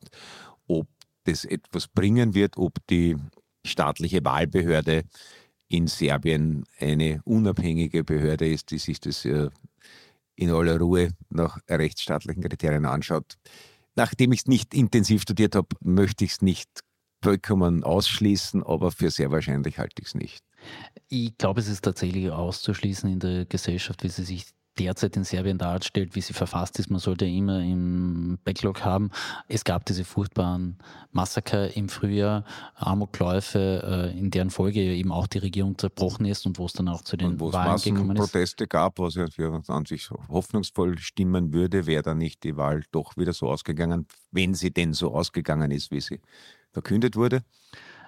Ob 0.67 0.87
das 1.25 1.43
etwas 1.43 1.87
bringen 1.87 2.33
wird, 2.33 2.57
ob 2.57 2.75
die 2.87 3.17
staatliche 3.65 4.23
Wahlbehörde 4.23 5.03
in 5.75 5.87
Serbien 5.87 6.63
eine 6.79 7.21
unabhängige 7.25 8.03
Behörde 8.03 8.47
ist, 8.47 8.71
die 8.71 8.77
sich 8.77 8.99
das 8.99 9.25
äh, 9.25 9.49
in 10.35 10.49
aller 10.49 10.79
Ruhe 10.79 11.09
nach 11.29 11.59
rechtsstaatlichen 11.69 12.43
Kriterien 12.43 12.85
anschaut. 12.85 13.35
Nachdem 13.95 14.31
ich 14.31 14.41
es 14.41 14.47
nicht 14.47 14.73
intensiv 14.73 15.21
studiert 15.21 15.55
habe, 15.55 15.67
möchte 15.81 16.25
ich 16.25 16.31
es 16.31 16.41
nicht 16.41 16.69
vollkommen 17.21 17.83
ausschließen, 17.83 18.63
aber 18.63 18.91
für 18.91 19.09
sehr 19.09 19.31
wahrscheinlich 19.31 19.79
halte 19.79 20.01
ich 20.01 20.09
es 20.09 20.15
nicht. 20.15 20.43
Ich 21.07 21.37
glaube, 21.37 21.59
es 21.59 21.67
ist 21.67 21.83
tatsächlich 21.83 22.29
auszuschließen 22.29 23.09
in 23.11 23.19
der 23.19 23.45
Gesellschaft, 23.45 24.03
wie 24.03 24.09
sie 24.09 24.23
sich 24.23 24.45
derzeit 24.77 25.15
in 25.15 25.23
Serbien 25.23 25.57
darstellt, 25.57 26.15
wie 26.15 26.21
sie 26.21 26.33
verfasst 26.33 26.79
ist. 26.79 26.89
Man 26.89 26.99
sollte 26.99 27.25
immer 27.25 27.61
im 27.61 28.37
Backlog 28.43 28.83
haben. 28.83 29.11
Es 29.47 29.63
gab 29.63 29.85
diese 29.85 30.03
furchtbaren 30.03 30.77
Massaker 31.11 31.75
im 31.75 31.89
Frühjahr, 31.89 32.43
Amokläufe, 32.75 34.11
äh, 34.13 34.19
in 34.19 34.31
deren 34.31 34.49
Folge 34.49 34.81
eben 34.81 35.11
auch 35.11 35.27
die 35.27 35.39
Regierung 35.39 35.77
zerbrochen 35.77 36.25
ist 36.25 36.45
und 36.45 36.57
wo 36.59 36.65
es 36.65 36.73
dann 36.73 36.87
auch 36.87 37.01
zu 37.01 37.17
den 37.17 37.39
Wahlen 37.39 37.81
gekommen 37.81 38.15
ist. 38.17 38.31
Proteste 38.31 38.67
gab, 38.67 38.99
was 38.99 39.15
ja 39.15 39.27
für 39.27 39.61
an 39.67 39.85
sich 39.85 40.09
hoffnungsvoll 40.09 40.97
stimmen 40.97 41.53
würde, 41.53 41.85
wäre 41.85 42.03
dann 42.03 42.17
nicht 42.17 42.43
die 42.43 42.57
Wahl 42.57 42.83
doch 42.91 43.17
wieder 43.17 43.33
so 43.33 43.49
ausgegangen, 43.49 44.07
wenn 44.31 44.53
sie 44.53 44.71
denn 44.71 44.93
so 44.93 45.13
ausgegangen 45.13 45.71
ist, 45.71 45.91
wie 45.91 46.01
sie 46.01 46.19
verkündet 46.71 47.15
wurde. 47.15 47.43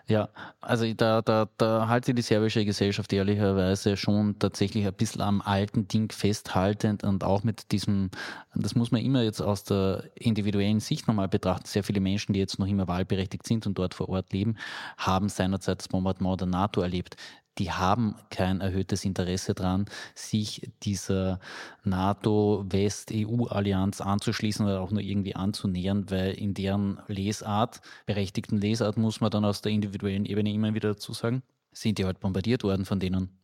Ja, 0.09 0.29
also 0.61 0.85
da, 0.93 1.21
da, 1.21 1.49
da 1.57 1.89
halte 1.89 2.13
die 2.13 2.21
serbische 2.21 2.63
Gesellschaft 2.63 3.11
ehrlicherweise 3.11 3.97
schon 3.97 4.39
tatsächlich 4.39 4.85
ein 4.87 4.93
bisschen 4.93 5.19
am 5.21 5.41
alten 5.41 5.89
Ding 5.89 6.13
festhaltend 6.13 7.03
und 7.03 7.25
auch 7.25 7.43
mit 7.43 7.73
diesem, 7.73 8.11
das 8.55 8.73
muss 8.73 8.89
man 8.91 9.01
immer 9.01 9.23
jetzt 9.23 9.41
aus 9.41 9.65
der 9.65 10.05
individuellen 10.15 10.79
Sicht 10.79 11.09
nochmal 11.09 11.27
betrachten, 11.27 11.65
sehr 11.67 11.83
viele 11.83 11.99
Menschen, 11.99 12.31
die 12.31 12.39
jetzt 12.39 12.57
noch 12.57 12.67
immer 12.67 12.87
wahlberechtigt 12.87 13.45
sind 13.45 13.67
und 13.67 13.77
dort 13.77 13.95
vor 13.95 14.07
Ort 14.07 14.31
leben, 14.31 14.55
haben 14.97 15.27
seinerzeit 15.27 15.79
das 15.79 15.89
Bombardement 15.89 16.39
der 16.39 16.47
NATO 16.47 16.79
erlebt 16.79 17.17
die 17.57 17.71
haben 17.71 18.15
kein 18.29 18.61
erhöhtes 18.61 19.05
Interesse 19.05 19.53
daran, 19.53 19.85
sich 20.15 20.69
dieser 20.83 21.39
NATO-West-EU-Allianz 21.83 24.01
anzuschließen 24.01 24.65
oder 24.65 24.81
auch 24.81 24.91
nur 24.91 25.01
irgendwie 25.01 25.35
anzunähern, 25.35 26.09
weil 26.09 26.33
in 26.33 26.53
deren 26.53 26.99
Lesart, 27.07 27.81
berechtigten 28.05 28.59
Lesart, 28.59 28.97
muss 28.97 29.21
man 29.21 29.31
dann 29.31 29.45
aus 29.45 29.61
der 29.61 29.71
individuellen 29.71 30.25
Ebene 30.25 30.51
immer 30.53 30.73
wieder 30.73 30.89
dazu 30.89 31.13
sagen, 31.13 31.43
sind 31.71 31.97
die 31.97 32.05
halt 32.05 32.19
bombardiert 32.19 32.63
worden 32.63 32.85
von 32.85 32.99
denen. 32.99 33.39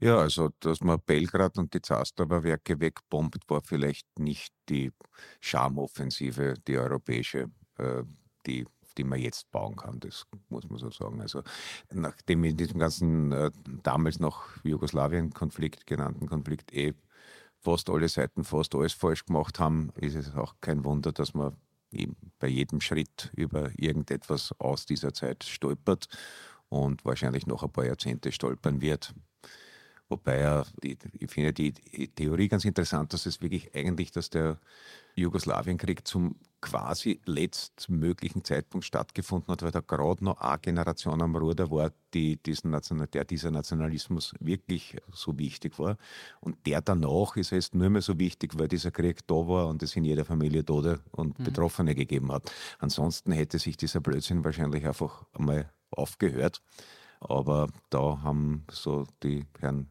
Ja, 0.00 0.18
also, 0.18 0.50
dass 0.60 0.80
man 0.80 1.00
Belgrad 1.04 1.58
und 1.58 1.72
die 1.74 1.80
Zasterberwerke 1.80 2.80
wegbombt, 2.80 3.48
war 3.48 3.62
vielleicht 3.62 4.06
nicht 4.18 4.52
die 4.68 4.92
Schamoffensive, 5.40 6.54
die 6.66 6.78
europäische, 6.78 7.50
äh, 7.78 8.02
die 8.46 8.66
die 8.98 9.04
man 9.04 9.18
jetzt 9.18 9.50
bauen 9.50 9.76
kann. 9.76 10.00
Das 10.00 10.26
muss 10.48 10.68
man 10.68 10.78
so 10.78 10.90
sagen. 10.90 11.20
Also 11.20 11.42
nachdem 11.92 12.44
in 12.44 12.56
diesem 12.56 12.78
ganzen 12.78 13.32
äh, 13.32 13.50
damals 13.82 14.20
noch 14.20 14.44
Jugoslawien-Konflikt 14.64 15.86
genannten 15.86 16.26
Konflikt 16.26 16.72
eh 16.72 16.94
fast 17.60 17.88
alle 17.88 18.08
Seiten 18.08 18.44
fast 18.44 18.74
alles 18.74 18.92
falsch 18.92 19.24
gemacht 19.24 19.58
haben, 19.58 19.90
ist 19.96 20.14
es 20.14 20.34
auch 20.34 20.54
kein 20.60 20.84
Wunder, 20.84 21.12
dass 21.12 21.34
man 21.34 21.56
bei 22.38 22.48
jedem 22.48 22.80
Schritt 22.80 23.30
über 23.36 23.70
irgendetwas 23.76 24.52
aus 24.58 24.84
dieser 24.84 25.12
Zeit 25.12 25.44
stolpert 25.44 26.08
und 26.68 27.04
wahrscheinlich 27.04 27.46
noch 27.46 27.62
ein 27.62 27.70
paar 27.70 27.86
Jahrzehnte 27.86 28.32
stolpern 28.32 28.80
wird. 28.80 29.14
Wobei 30.08 30.40
ja, 30.40 30.64
ich 30.82 31.30
finde 31.30 31.52
die 31.52 31.72
Theorie 31.72 32.48
ganz 32.48 32.64
interessant, 32.64 33.12
dass 33.12 33.26
es 33.26 33.40
wirklich 33.40 33.74
eigentlich, 33.74 34.10
dass 34.10 34.28
der 34.28 34.58
Jugoslawienkrieg 35.14 36.06
zum 36.06 36.36
quasi 36.64 37.20
letztmöglichen 37.26 38.42
Zeitpunkt 38.42 38.86
stattgefunden 38.86 39.52
hat, 39.52 39.62
weil 39.62 39.70
da 39.70 39.80
gerade 39.80 40.24
noch 40.24 40.40
eine 40.40 40.58
Generation 40.58 41.20
am 41.20 41.36
Ruder 41.36 41.70
war, 41.70 41.92
die 42.14 42.38
diesen 42.38 42.70
National 42.70 43.06
der 43.06 43.24
dieser 43.24 43.50
Nationalismus 43.50 44.32
wirklich 44.40 44.96
so 45.12 45.38
wichtig 45.38 45.78
war. 45.78 45.98
Und 46.40 46.56
der 46.66 46.80
danach 46.80 47.36
ist 47.36 47.50
jetzt 47.50 47.74
nur 47.74 47.90
mehr 47.90 48.00
so 48.00 48.18
wichtig, 48.18 48.58
weil 48.58 48.68
dieser 48.68 48.90
Krieg 48.90 49.26
da 49.26 49.34
war 49.34 49.68
und 49.68 49.82
es 49.82 49.94
in 49.94 50.04
jeder 50.04 50.24
Familie 50.24 50.64
Tode 50.64 51.00
und 51.10 51.38
mhm. 51.38 51.44
Betroffene 51.44 51.94
gegeben 51.94 52.32
hat. 52.32 52.50
Ansonsten 52.78 53.32
hätte 53.32 53.58
sich 53.58 53.76
dieser 53.76 54.00
Blödsinn 54.00 54.42
wahrscheinlich 54.42 54.86
einfach 54.86 55.26
einmal 55.34 55.70
aufgehört. 55.90 56.62
Aber 57.20 57.68
da 57.90 58.20
haben 58.22 58.64
so 58.70 59.06
die 59.22 59.44
Herren 59.60 59.90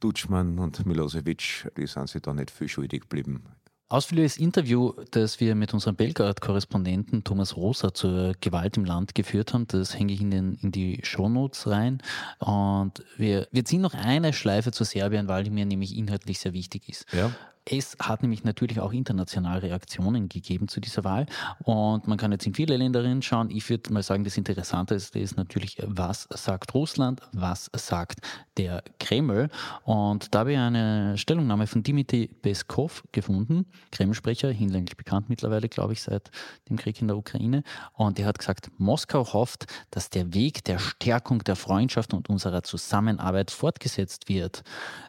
Dutschmann 0.00 0.58
und 0.58 0.84
Milosevic, 0.84 1.70
die 1.78 1.86
sind 1.86 2.10
sich 2.10 2.20
da 2.20 2.34
nicht 2.34 2.50
viel 2.50 2.68
schuldig 2.68 3.02
geblieben 3.02 3.44
Ausführliches 3.88 4.36
Interview, 4.36 4.94
das 5.12 5.38
wir 5.38 5.54
mit 5.54 5.72
unserem 5.72 5.94
Belgrad-Korrespondenten 5.94 7.22
Thomas 7.22 7.56
Rosa 7.56 7.94
zur 7.94 8.32
Gewalt 8.40 8.76
im 8.76 8.84
Land 8.84 9.14
geführt 9.14 9.54
haben, 9.54 9.68
das 9.68 9.96
hänge 9.96 10.12
ich 10.12 10.20
in, 10.20 10.32
den, 10.32 10.58
in 10.60 10.72
die 10.72 11.00
Shownotes 11.04 11.68
rein. 11.68 12.02
Und 12.40 13.04
wir, 13.16 13.46
wir 13.52 13.64
ziehen 13.64 13.82
noch 13.82 13.94
eine 13.94 14.32
Schleife 14.32 14.72
zu 14.72 14.82
Serbien, 14.82 15.28
weil 15.28 15.44
die 15.44 15.50
mir 15.50 15.66
nämlich 15.66 15.96
inhaltlich 15.96 16.40
sehr 16.40 16.52
wichtig 16.52 16.88
ist. 16.88 17.06
Ja. 17.12 17.30
Es 17.68 17.96
hat 18.00 18.22
nämlich 18.22 18.44
natürlich 18.44 18.78
auch 18.78 18.92
international 18.92 19.58
Reaktionen 19.58 20.28
gegeben 20.28 20.68
zu 20.68 20.80
dieser 20.80 21.02
Wahl 21.02 21.26
und 21.64 22.06
man 22.06 22.16
kann 22.16 22.30
jetzt 22.30 22.46
in 22.46 22.54
viele 22.54 22.76
Länder 22.76 23.04
schauen. 23.22 23.50
Ich 23.50 23.68
würde 23.68 23.92
mal 23.92 24.04
sagen, 24.04 24.22
das 24.22 24.36
Interessanteste 24.36 25.18
ist 25.18 25.36
natürlich, 25.36 25.78
was 25.84 26.28
sagt 26.30 26.74
Russland, 26.74 27.22
was 27.32 27.68
sagt 27.74 28.20
der 28.56 28.84
Kreml 29.00 29.48
und 29.82 30.32
da 30.32 30.40
habe 30.40 30.52
ich 30.52 30.58
eine 30.58 31.18
Stellungnahme 31.18 31.66
von 31.66 31.82
Dmitri 31.82 32.28
Peskov 32.28 33.02
gefunden, 33.10 33.66
Kreml-Sprecher, 33.90 34.50
hinlänglich 34.50 34.96
bekannt 34.96 35.28
mittlerweile, 35.28 35.68
glaube 35.68 35.92
ich, 35.94 36.02
seit 36.02 36.30
dem 36.68 36.76
Krieg 36.76 37.00
in 37.00 37.08
der 37.08 37.16
Ukraine 37.16 37.64
und 37.94 38.18
der 38.18 38.26
hat 38.26 38.38
gesagt, 38.38 38.70
Moskau 38.78 39.32
hofft, 39.32 39.66
dass 39.90 40.08
der 40.08 40.32
Weg 40.32 40.62
der 40.64 40.78
Stärkung 40.78 41.42
der 41.42 41.56
Freundschaft 41.56 42.14
und 42.14 42.28
unserer 42.28 42.62
Zusammenarbeit 42.62 43.50
fortgesetzt 43.50 44.28
wird. 44.28 44.62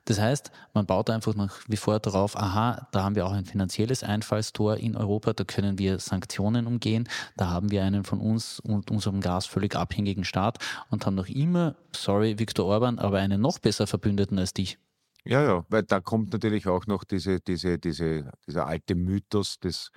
Das 0.05 0.19
heißt, 0.19 0.51
man 0.73 0.87
baut 0.87 1.11
einfach 1.11 1.35
nach 1.35 1.59
wie 1.67 1.77
vor 1.77 1.99
darauf, 1.99 2.35
aha, 2.47 2.87
da 2.91 3.03
haben 3.03 3.15
wir 3.15 3.25
auch 3.25 3.31
ein 3.31 3.45
finanzielles 3.45 4.03
Einfallstor 4.03 4.77
in 4.77 4.95
Europa, 4.95 5.33
da 5.33 5.43
können 5.43 5.77
wir 5.77 5.99
Sanktionen 5.99 6.65
umgehen, 6.65 7.07
da 7.35 7.49
haben 7.49 7.71
wir 7.71 7.83
einen 7.83 8.03
von 8.03 8.19
uns 8.19 8.59
und 8.59 8.89
unserem 8.89 9.21
Gas 9.21 9.45
völlig 9.45 9.75
abhängigen 9.75 10.23
Staat 10.23 10.59
und 10.89 11.05
haben 11.05 11.15
noch 11.15 11.27
immer, 11.27 11.75
sorry 11.95 12.39
Viktor 12.39 12.65
Orban, 12.65 12.99
aber 12.99 13.19
einen 13.19 13.41
noch 13.41 13.59
besser 13.59 13.87
Verbündeten 13.87 14.39
als 14.39 14.53
dich. 14.53 14.77
Ja, 15.25 15.43
ja, 15.43 15.65
weil 15.67 15.83
da 15.83 15.99
kommt 15.99 16.31
natürlich 16.31 16.67
auch 16.67 16.87
noch 16.87 17.03
diese, 17.03 17.41
diese, 17.41 17.77
diese, 17.77 18.31
dieser 18.47 18.65
alte 18.65 18.95
Mythos 18.95 19.59
des 19.59 19.91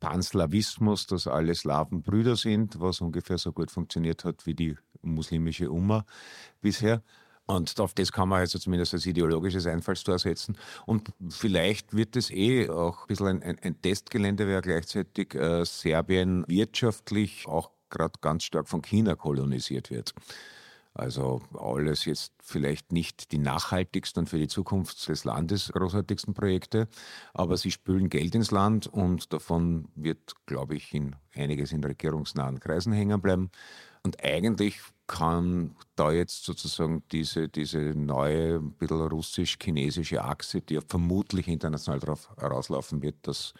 Panslawismus, 0.00 1.06
dass 1.06 1.28
alle 1.28 1.54
Slawen 1.54 2.02
Brüder 2.02 2.34
sind, 2.34 2.80
was 2.80 3.00
ungefähr 3.00 3.38
so 3.38 3.52
gut 3.52 3.70
funktioniert 3.70 4.24
hat 4.24 4.44
wie 4.44 4.54
die 4.54 4.76
muslimische 5.02 5.70
Umma 5.70 6.04
bisher. 6.60 7.02
Und 7.46 7.78
auf 7.80 7.92
das 7.94 8.12
kann 8.12 8.28
man 8.28 8.40
also 8.40 8.58
zumindest 8.58 8.94
als 8.94 9.04
ideologisches 9.04 9.66
Einfallstor 9.66 10.18
setzen. 10.18 10.56
Und 10.86 11.12
vielleicht 11.28 11.94
wird 11.94 12.16
es 12.16 12.30
eh 12.30 12.68
auch 12.70 13.02
ein 13.02 13.06
bisschen 13.08 13.42
ein, 13.42 13.58
ein, 13.58 13.82
Testgelände, 13.82 14.46
weil 14.46 14.62
gleichzeitig 14.62 15.34
äh, 15.34 15.64
Serbien 15.64 16.44
wirtschaftlich 16.46 17.46
auch 17.46 17.70
gerade 17.90 18.14
ganz 18.20 18.44
stark 18.44 18.68
von 18.68 18.80
China 18.80 19.16
kolonisiert 19.16 19.90
wird. 19.90 20.14
Also 20.94 21.40
alles 21.58 22.04
jetzt 22.04 22.34
vielleicht 22.42 22.92
nicht 22.92 23.32
die 23.32 23.38
nachhaltigsten 23.38 24.20
und 24.22 24.28
für 24.28 24.38
die 24.38 24.48
Zukunft 24.48 25.08
des 25.08 25.24
Landes 25.24 25.72
großartigsten 25.72 26.34
Projekte, 26.34 26.86
aber 27.32 27.56
sie 27.56 27.70
spülen 27.70 28.10
Geld 28.10 28.34
ins 28.34 28.50
Land 28.50 28.88
und 28.88 29.32
davon 29.32 29.88
wird, 29.94 30.34
glaube 30.44 30.76
ich, 30.76 30.92
in 30.92 31.16
einiges 31.34 31.72
in 31.72 31.82
regierungsnahen 31.82 32.60
Kreisen 32.60 32.92
hängen 32.92 33.22
bleiben. 33.22 33.50
Und 34.02 34.22
eigentlich 34.22 34.80
kann 35.06 35.76
da 35.96 36.12
jetzt 36.12 36.44
sozusagen 36.44 37.02
diese, 37.10 37.48
diese 37.48 37.78
neue, 37.78 38.56
ein 38.56 38.72
bisschen 38.72 39.00
russisch-chinesische 39.00 40.22
Achse, 40.22 40.60
die 40.60 40.74
ja 40.74 40.80
vermutlich 40.86 41.48
international 41.48 42.00
darauf 42.00 42.28
rauslaufen 42.40 43.00
wird, 43.00 43.16
dass 43.22 43.54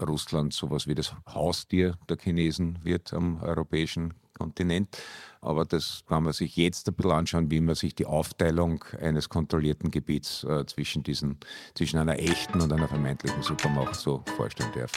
Russland 0.00 0.52
sowas 0.52 0.88
wie 0.88 0.94
das 0.94 1.14
Haustier 1.28 1.96
der 2.08 2.16
Chinesen 2.16 2.78
wird 2.82 3.12
am 3.12 3.40
europäischen 3.42 4.14
Kontinent. 4.34 4.96
Aber 5.40 5.64
das 5.64 6.04
kann 6.08 6.22
man 6.24 6.32
sich 6.32 6.56
jetzt 6.56 6.88
ein 6.88 6.94
bisschen 6.94 7.12
anschauen, 7.12 7.50
wie 7.50 7.60
man 7.60 7.74
sich 7.74 7.94
die 7.94 8.06
Aufteilung 8.06 8.84
eines 9.00 9.28
kontrollierten 9.28 9.90
Gebiets 9.90 10.44
äh, 10.44 10.66
zwischen, 10.66 11.02
diesen, 11.02 11.38
zwischen 11.74 11.98
einer 11.98 12.18
echten 12.18 12.60
und 12.60 12.72
einer 12.72 12.88
vermeintlichen 12.88 13.42
Supermacht 13.42 13.94
so 13.94 14.22
vorstellen 14.36 14.70
darf. 14.74 14.92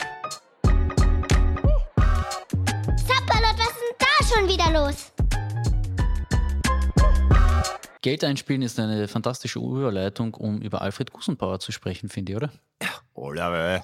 Zappalot, 3.06 3.58
was 3.58 3.68
ist 3.68 3.80
denn 3.80 3.96
da 3.98 4.24
schon 4.26 4.48
wieder 4.48 4.70
los? 4.72 5.12
Geld 8.00 8.22
einspielen 8.22 8.62
ist 8.62 8.78
eine 8.78 9.08
fantastische 9.08 9.58
Überleitung, 9.58 10.34
um 10.34 10.62
über 10.62 10.82
Alfred 10.82 11.12
Gusenbauer 11.12 11.58
zu 11.58 11.72
sprechen, 11.72 12.08
finde 12.08 12.32
ich, 12.32 12.36
oder? 12.36 12.52
Ja, 12.80 12.88
oder? 13.14 13.82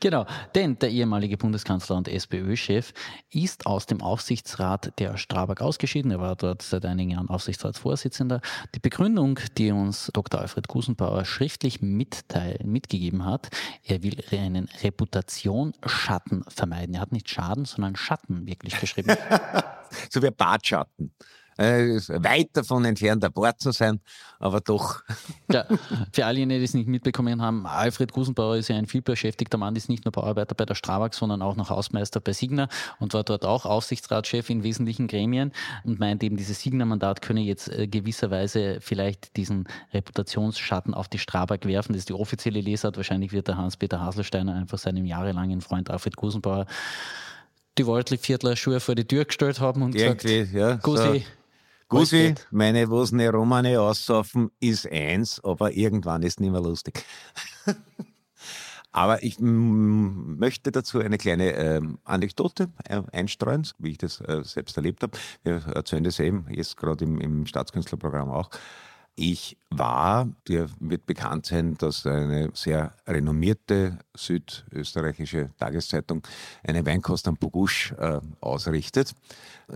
Genau, 0.00 0.26
denn 0.54 0.78
der 0.78 0.90
ehemalige 0.90 1.36
Bundeskanzler 1.36 1.96
und 1.96 2.08
SPÖ-Chef 2.08 2.92
ist 3.30 3.66
aus 3.66 3.86
dem 3.86 4.00
Aufsichtsrat 4.00 4.98
der 4.98 5.18
Strabag 5.18 5.60
ausgeschieden. 5.60 6.10
Er 6.10 6.20
war 6.20 6.36
dort 6.36 6.62
seit 6.62 6.84
einigen 6.86 7.10
Jahren 7.10 7.28
Aufsichtsratsvorsitzender. 7.28 8.40
Die 8.74 8.78
Begründung, 8.78 9.38
die 9.58 9.70
uns 9.70 10.10
Dr. 10.14 10.40
Alfred 10.40 10.68
Gusenbauer 10.68 11.24
schriftlich 11.24 11.82
mitteilen, 11.82 12.70
mitgegeben 12.70 13.24
hat, 13.24 13.50
er 13.84 14.02
will 14.02 14.22
einen 14.30 14.68
Reputationsschatten 14.82 16.44
vermeiden. 16.48 16.94
Er 16.94 17.02
hat 17.02 17.12
nicht 17.12 17.28
Schaden, 17.28 17.66
sondern 17.66 17.96
Schatten 17.96 18.46
wirklich 18.46 18.80
geschrieben. 18.80 19.14
so 20.10 20.22
wie 20.22 20.30
Bartschatten 20.30 21.12
äh, 21.60 22.00
weit 22.22 22.48
davon 22.54 22.84
entfernt, 22.86 23.22
ein 23.22 23.32
Bord 23.32 23.60
zu 23.60 23.70
sein, 23.72 24.00
aber 24.38 24.60
doch. 24.60 25.02
Ja, 25.52 25.66
für 26.12 26.24
alle, 26.24 26.46
die 26.46 26.54
es 26.56 26.74
nicht 26.74 26.88
mitbekommen 26.88 27.42
haben, 27.42 27.66
Alfred 27.66 28.12
Gusenbauer 28.12 28.56
ist 28.56 28.68
ja 28.68 28.76
ein 28.76 28.86
vielbeschäftigter 28.86 29.58
Mann, 29.58 29.76
ist 29.76 29.88
nicht 29.88 30.04
nur 30.04 30.12
Bauarbeiter 30.12 30.54
bei 30.54 30.64
der 30.64 30.74
Strabag, 30.74 31.12
sondern 31.12 31.42
auch 31.42 31.56
noch 31.56 31.68
Hausmeister 31.68 32.20
bei 32.20 32.32
Signa 32.32 32.68
und 32.98 33.12
war 33.12 33.24
dort 33.24 33.44
auch 33.44 33.66
Aufsichtsratschef 33.66 34.48
in 34.48 34.62
wesentlichen 34.62 35.06
Gremien 35.06 35.52
und 35.84 36.00
meint 36.00 36.22
eben, 36.22 36.36
dieses 36.36 36.60
Signa-Mandat 36.62 37.20
könne 37.20 37.42
jetzt 37.42 37.68
äh, 37.68 37.86
gewisserweise 37.86 38.78
vielleicht 38.80 39.36
diesen 39.36 39.68
Reputationsschatten 39.92 40.94
auf 40.94 41.08
die 41.08 41.18
Strabag 41.18 41.66
werfen. 41.66 41.92
Das 41.92 42.00
ist 42.00 42.08
die 42.08 42.14
offizielle 42.14 42.60
Lesart. 42.60 42.96
Wahrscheinlich 42.96 43.32
wird 43.32 43.48
der 43.48 43.58
Hans-Peter 43.58 44.00
Haselsteiner 44.00 44.54
einfach 44.54 44.78
seinem 44.78 45.04
jahrelangen 45.04 45.60
Freund 45.60 45.90
Alfred 45.90 46.16
Gusenbauer 46.16 46.66
die 47.78 47.86
Waldli-Viertler 47.86 48.56
Schuhe 48.56 48.80
vor 48.80 48.94
die 48.94 49.06
Tür 49.06 49.24
gestellt 49.24 49.60
haben 49.60 49.82
und 49.82 49.94
Irgendwie, 49.94 50.40
gesagt, 50.40 50.54
ja, 50.54 50.74
Gusi, 50.76 51.20
so 51.20 51.24
Gusi, 51.90 52.34
meine 52.52 52.88
Wosne 52.88 53.30
Romane 53.30 53.80
aussaufen 53.80 54.52
ist 54.60 54.90
eins, 54.90 55.42
aber 55.42 55.72
irgendwann 55.72 56.22
ist 56.22 56.40
nicht 56.40 56.52
mehr 56.52 56.60
lustig. 56.60 57.04
aber 58.92 59.22
ich 59.24 59.40
möchte 59.40 60.70
dazu 60.70 61.00
eine 61.00 61.18
kleine 61.18 61.52
ähm, 61.52 61.98
Anekdote 62.04 62.70
äh, 62.88 63.02
einstreuen, 63.12 63.66
wie 63.78 63.90
ich 63.90 63.98
das 63.98 64.20
äh, 64.20 64.42
selbst 64.44 64.76
erlebt 64.76 65.02
habe. 65.02 65.18
Wir 65.42 65.62
erzählen 65.74 66.04
das 66.04 66.20
eben 66.20 66.46
jetzt 66.50 66.76
gerade 66.76 67.04
im, 67.04 67.20
im 67.20 67.44
Staatskünstlerprogramm 67.44 68.30
auch. 68.30 68.50
Ich 69.16 69.58
war, 69.68 70.28
dir 70.48 70.68
wird 70.78 71.04
bekannt 71.04 71.46
sein, 71.46 71.76
dass 71.76 72.06
eine 72.06 72.50
sehr 72.54 72.94
renommierte 73.06 73.98
südösterreichische 74.16 75.50
Tageszeitung 75.58 76.22
eine 76.64 76.86
Weinkost 76.86 77.28
am 77.28 77.36
Bogusch 77.36 77.92
äh, 77.98 78.20
ausrichtet. 78.40 79.12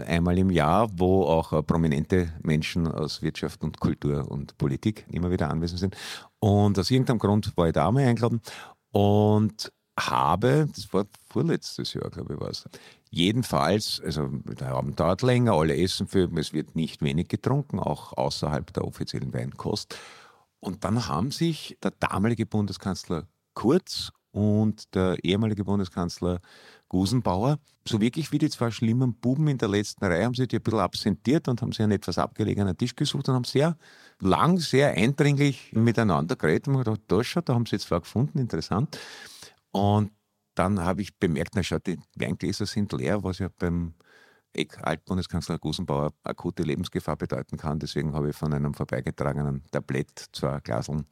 Einmal 0.06 0.38
im 0.38 0.50
Jahr, 0.50 0.88
wo 0.98 1.24
auch 1.24 1.52
äh, 1.52 1.62
prominente 1.62 2.32
Menschen 2.42 2.88
aus 2.88 3.22
Wirtschaft 3.22 3.62
und 3.62 3.80
Kultur 3.80 4.30
und 4.30 4.56
Politik 4.56 5.04
immer 5.10 5.30
wieder 5.30 5.50
anwesend 5.50 5.80
sind. 5.80 5.96
Und 6.40 6.78
aus 6.78 6.90
irgendeinem 6.90 7.18
Grund 7.18 7.56
war 7.56 7.66
ich 7.66 7.74
da 7.74 7.88
einmal 7.88 8.04
eingeladen 8.04 8.40
und 8.92 9.72
habe, 9.98 10.68
das 10.74 10.92
war 10.92 11.06
vorletztes 11.28 11.94
Jahr, 11.94 12.10
glaube 12.10 12.34
ich, 12.34 12.40
war 12.40 12.48
es, 12.48 12.64
jedenfalls, 13.14 14.00
also 14.04 14.28
der 14.28 14.72
Abend 14.72 14.98
dauert 14.98 15.22
länger, 15.22 15.52
alle 15.52 15.76
essen 15.76 16.08
viel, 16.08 16.28
es 16.38 16.52
wird 16.52 16.74
nicht 16.74 17.02
wenig 17.02 17.28
getrunken, 17.28 17.78
auch 17.78 18.12
außerhalb 18.16 18.72
der 18.72 18.84
offiziellen 18.84 19.32
Weinkost. 19.32 19.96
Und 20.60 20.84
dann 20.84 21.08
haben 21.08 21.30
sich 21.30 21.78
der 21.82 21.92
damalige 21.92 22.46
Bundeskanzler 22.46 23.26
Kurz 23.54 24.10
und 24.32 24.94
der 24.94 25.22
ehemalige 25.22 25.64
Bundeskanzler 25.64 26.40
Gusenbauer, 26.88 27.58
so 27.86 28.00
wirklich 28.00 28.32
wie 28.32 28.38
die 28.38 28.50
zwei 28.50 28.70
schlimmen 28.70 29.14
Buben 29.14 29.46
in 29.46 29.58
der 29.58 29.68
letzten 29.68 30.04
Reihe, 30.04 30.24
haben 30.24 30.34
sie 30.34 30.48
die 30.48 30.56
ein 30.56 30.62
bisschen 30.62 30.80
absentiert 30.80 31.46
und 31.46 31.62
haben 31.62 31.70
sich 31.70 31.82
einen 31.82 31.92
etwas 31.92 32.18
abgelegenen 32.18 32.76
Tisch 32.76 32.96
gesucht 32.96 33.28
und 33.28 33.34
haben 33.34 33.44
sehr 33.44 33.76
lang, 34.20 34.58
sehr 34.58 34.90
eindringlich 34.94 35.72
miteinander 35.72 36.34
geredet 36.34 36.66
und 36.66 36.78
gedacht, 36.78 37.00
da 37.06 37.22
schon, 37.22 37.44
da 37.44 37.54
haben 37.54 37.66
sie 37.66 37.78
zwei 37.78 38.00
gefunden, 38.00 38.38
interessant. 38.38 38.98
Und 39.70 40.10
dann 40.54 40.80
habe 40.80 41.02
ich 41.02 41.16
bemerkt, 41.18 41.54
na 41.54 41.62
schau, 41.62 41.78
die 41.78 41.98
Weingläser 42.16 42.66
sind 42.66 42.92
leer, 42.92 43.22
was 43.22 43.38
ja 43.38 43.48
beim 43.58 43.94
Altbundeskanzler 44.82 45.58
Gusenbauer 45.58 46.12
akute 46.22 46.62
Lebensgefahr 46.62 47.16
bedeuten 47.16 47.56
kann. 47.56 47.80
Deswegen 47.80 48.12
habe 48.14 48.30
ich 48.30 48.36
von 48.36 48.52
einem 48.52 48.72
vorbeigetragenen 48.72 49.64
Tablett 49.72 50.28
zwei 50.32 50.60
Glaseln 50.60 51.06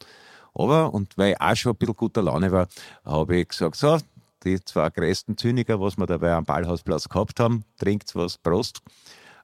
aber 0.53 0.93
und 0.93 1.17
weil 1.17 1.31
ich 1.31 1.41
auch 1.41 1.55
schon 1.55 1.71
ein 1.71 1.77
bisschen 1.77 1.95
guter 1.95 2.21
Laune 2.21 2.51
war, 2.51 2.67
habe 3.03 3.37
ich 3.37 3.47
gesagt, 3.49 3.75
so, 3.75 3.97
die 4.43 4.63
zwei 4.63 4.89
größten 4.89 5.37
Zyniker, 5.37 5.79
was 5.79 5.97
wir 5.97 6.05
dabei 6.05 6.33
am 6.33 6.45
Ballhausplatz 6.45 7.09
gehabt 7.09 7.39
haben, 7.39 7.63
trinkt 7.77 8.13
was, 8.15 8.37
Prost. 8.37 8.81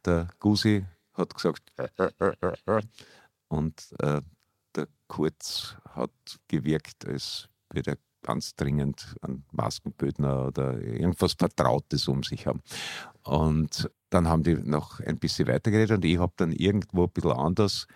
Der 0.05 0.27
Gusi 0.39 0.85
hat 1.13 1.33
gesagt, 1.33 1.63
und 3.47 3.95
äh, 3.99 4.21
der 4.75 4.87
Kurz 5.07 5.75
hat 5.95 6.11
gewirkt, 6.47 7.07
als 7.07 7.49
würde 7.71 7.91
er 7.91 7.97
ganz 8.21 8.55
dringend 8.55 9.15
einen 9.21 9.45
Maskenbödner 9.51 10.47
oder 10.47 10.81
irgendwas 10.81 11.33
Vertrautes 11.33 12.07
um 12.07 12.23
sich 12.23 12.47
haben. 12.47 12.61
Und 13.23 13.89
dann 14.09 14.27
haben 14.27 14.43
die 14.43 14.55
noch 14.55 14.99
ein 14.99 15.17
bisschen 15.17 15.47
weitergeredet 15.47 15.97
und 15.97 16.05
ich 16.05 16.17
habe 16.17 16.33
dann 16.37 16.51
irgendwo 16.51 17.03
ein 17.03 17.11
bisschen 17.11 17.31
anders 17.31 17.87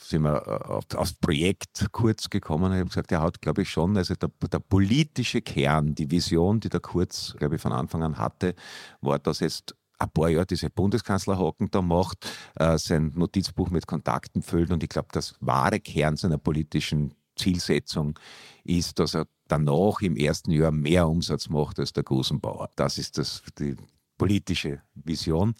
sind 0.00 0.22
wir 0.22 0.46
äh, 0.46 0.70
auf, 0.70 0.84
aufs 0.94 1.14
Projekt 1.14 1.86
kurz 1.92 2.30
gekommen 2.30 2.64
und 2.64 2.72
habe 2.72 2.86
gesagt, 2.86 3.12
er 3.12 3.22
hat, 3.22 3.40
glaube 3.40 3.62
ich, 3.62 3.68
schon, 3.68 3.96
also 3.96 4.14
der, 4.14 4.30
der, 4.50 4.58
politische 4.58 5.42
Kern, 5.42 5.94
die 5.94 6.10
Vision, 6.10 6.60
die 6.60 6.68
der 6.68 6.80
Kurz, 6.80 7.34
glaube 7.38 7.56
ich, 7.56 7.62
von 7.62 7.72
Anfang 7.72 8.02
an 8.02 8.18
hatte, 8.18 8.54
war, 9.00 9.18
dass 9.18 9.40
jetzt 9.40 9.74
ein 9.98 10.10
paar 10.10 10.28
Jahre 10.28 10.46
diese 10.46 10.70
Bundeskanzlerhocken 10.70 11.70
da 11.70 11.82
macht, 11.82 12.26
äh, 12.56 12.76
sein 12.78 13.12
Notizbuch 13.14 13.70
mit 13.70 13.86
Kontakten 13.86 14.42
füllt 14.42 14.70
und 14.70 14.82
ich 14.82 14.88
glaube, 14.88 15.08
das 15.12 15.34
wahre 15.40 15.80
Kern 15.80 16.16
seiner 16.16 16.38
politischen 16.38 17.14
Zielsetzung 17.36 18.18
ist, 18.64 18.98
dass 18.98 19.14
er 19.14 19.26
danach 19.52 20.00
im 20.00 20.16
ersten 20.16 20.50
Jahr 20.50 20.72
mehr 20.72 21.06
Umsatz 21.06 21.50
macht 21.50 21.78
als 21.78 21.92
der 21.92 22.04
Gusenbauer. 22.04 22.70
Das 22.74 22.96
ist 22.96 23.18
das, 23.18 23.42
die 23.58 23.76
politische 24.16 24.80
Vision. 24.94 25.54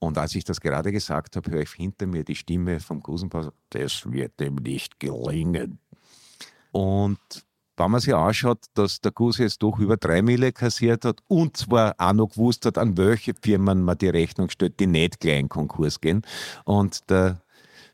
Und 0.00 0.18
als 0.18 0.34
ich 0.34 0.44
das 0.44 0.60
gerade 0.60 0.90
gesagt 0.90 1.36
habe, 1.36 1.50
höre 1.50 1.62
ich 1.62 1.70
hinter 1.70 2.06
mir 2.06 2.24
die 2.24 2.34
Stimme 2.34 2.80
vom 2.80 3.00
Gusenbauer, 3.00 3.52
das 3.70 4.10
wird 4.10 4.40
dem 4.40 4.56
nicht 4.56 4.98
gelingen. 4.98 5.78
Und 6.72 7.18
wenn 7.76 7.90
man 7.90 8.00
sich 8.00 8.14
anschaut, 8.14 8.64
dass 8.74 9.00
der 9.00 9.12
Gus 9.12 9.38
jetzt 9.38 9.62
doch 9.62 9.78
über 9.78 9.96
drei 9.96 10.22
Mille 10.22 10.52
kassiert 10.52 11.04
hat 11.04 11.20
und 11.28 11.56
zwar 11.56 11.94
auch 11.98 12.14
noch 12.14 12.30
gewusst 12.30 12.66
hat, 12.66 12.78
an 12.78 12.96
welche 12.96 13.32
Firmen 13.40 13.82
man 13.82 13.98
die 13.98 14.08
Rechnung 14.08 14.50
stellt, 14.50 14.80
die 14.80 14.86
nicht 14.86 15.20
gleich 15.20 15.38
in 15.38 15.48
Konkurs 15.48 16.00
gehen. 16.00 16.22
Und 16.64 17.08
der 17.10 17.40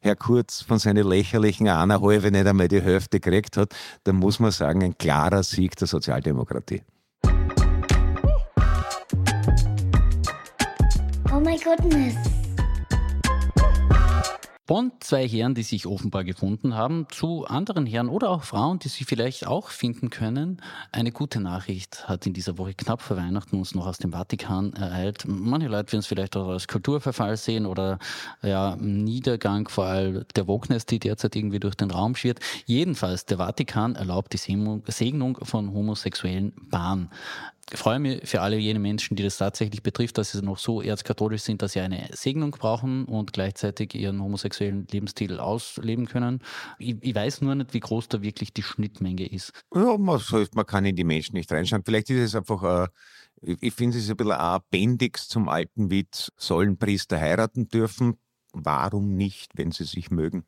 Herr 0.04 0.16
Kurz 0.16 0.62
von 0.62 0.80
seinen 0.80 1.06
lächerlichen 1.06 1.68
eineinhalb 1.68 2.32
nicht 2.32 2.46
einmal 2.46 2.66
die 2.66 2.82
Hälfte 2.82 3.20
gekriegt 3.20 3.56
hat, 3.56 3.72
dann 4.02 4.16
muss 4.16 4.40
man 4.40 4.50
sagen, 4.50 4.82
ein 4.82 4.98
klarer 4.98 5.44
Sieg 5.44 5.76
der 5.76 5.86
Sozialdemokratie. 5.86 6.82
Oh 11.32 11.38
my 11.38 11.56
goodness. 11.56 12.31
Von 14.72 14.90
zwei 15.00 15.28
Herren, 15.28 15.54
die 15.54 15.64
sich 15.64 15.86
offenbar 15.86 16.24
gefunden 16.24 16.74
haben, 16.74 17.06
zu 17.10 17.44
anderen 17.44 17.84
Herren 17.84 18.08
oder 18.08 18.30
auch 18.30 18.42
Frauen, 18.42 18.78
die 18.78 18.88
sich 18.88 19.04
vielleicht 19.04 19.46
auch 19.46 19.68
finden 19.68 20.08
können. 20.08 20.62
Eine 20.92 21.12
gute 21.12 21.40
Nachricht 21.40 22.08
hat 22.08 22.26
in 22.26 22.32
dieser 22.32 22.56
Woche 22.56 22.72
knapp 22.72 23.02
vor 23.02 23.18
Weihnachten 23.18 23.58
uns 23.58 23.74
noch 23.74 23.86
aus 23.86 23.98
dem 23.98 24.12
Vatikan 24.12 24.72
ereilt. 24.72 25.24
Manche 25.26 25.68
Leute 25.68 25.92
werden 25.92 26.00
es 26.00 26.06
vielleicht 26.06 26.38
auch 26.38 26.48
als 26.48 26.68
Kulturverfall 26.68 27.36
sehen 27.36 27.66
oder 27.66 27.98
ja, 28.40 28.74
Niedergang 28.76 29.68
vor 29.68 29.84
allem 29.84 30.24
der 30.34 30.46
Wokeness, 30.46 30.86
die 30.86 30.98
derzeit 30.98 31.36
irgendwie 31.36 31.60
durch 31.60 31.74
den 31.74 31.90
Raum 31.90 32.16
schwirrt. 32.16 32.40
Jedenfalls, 32.64 33.26
der 33.26 33.36
Vatikan 33.36 33.94
erlaubt 33.94 34.32
die 34.32 34.38
Segnung 34.38 35.38
von 35.42 35.74
homosexuellen 35.74 36.54
Paaren. 36.70 37.10
Ich 37.70 37.78
freue 37.78 37.98
mich 37.98 38.28
für 38.28 38.40
alle 38.40 38.56
jene 38.56 38.78
Menschen, 38.78 39.16
die 39.16 39.22
das 39.22 39.38
tatsächlich 39.38 39.82
betrifft, 39.82 40.18
dass 40.18 40.32
sie 40.32 40.42
noch 40.42 40.58
so 40.58 40.82
erzkatholisch 40.82 41.42
sind, 41.42 41.62
dass 41.62 41.72
sie 41.72 41.80
eine 41.80 42.08
Segnung 42.12 42.50
brauchen 42.50 43.04
und 43.04 43.32
gleichzeitig 43.32 43.94
ihren 43.94 44.20
homosexuellen 44.22 44.86
Lebensstil 44.90 45.38
ausleben 45.38 46.06
können. 46.06 46.40
Ich, 46.78 46.96
ich 47.00 47.14
weiß 47.14 47.40
nur 47.40 47.54
nicht, 47.54 47.72
wie 47.72 47.80
groß 47.80 48.08
da 48.08 48.20
wirklich 48.20 48.52
die 48.52 48.62
Schnittmenge 48.62 49.26
ist. 49.26 49.52
Ja, 49.74 49.96
man, 49.96 50.20
man 50.54 50.66
kann 50.66 50.84
in 50.84 50.96
die 50.96 51.04
Menschen 51.04 51.36
nicht 51.36 51.50
reinschauen. 51.50 51.82
Vielleicht 51.84 52.10
ist 52.10 52.20
es 52.20 52.34
einfach, 52.34 52.62
äh, 52.62 52.88
ich 53.60 53.72
finde 53.72 53.98
es 53.98 54.10
ein 54.10 54.16
bisschen 54.16 54.32
ein 54.32 54.40
Appendix 54.40 55.28
zum 55.28 55.48
alten 55.48 55.90
Witz, 55.90 56.30
sollen 56.36 56.78
Priester 56.78 57.18
heiraten 57.18 57.68
dürfen? 57.68 58.18
Warum 58.52 59.16
nicht, 59.16 59.52
wenn 59.56 59.72
sie 59.72 59.84
sich 59.84 60.10
mögen? 60.10 60.44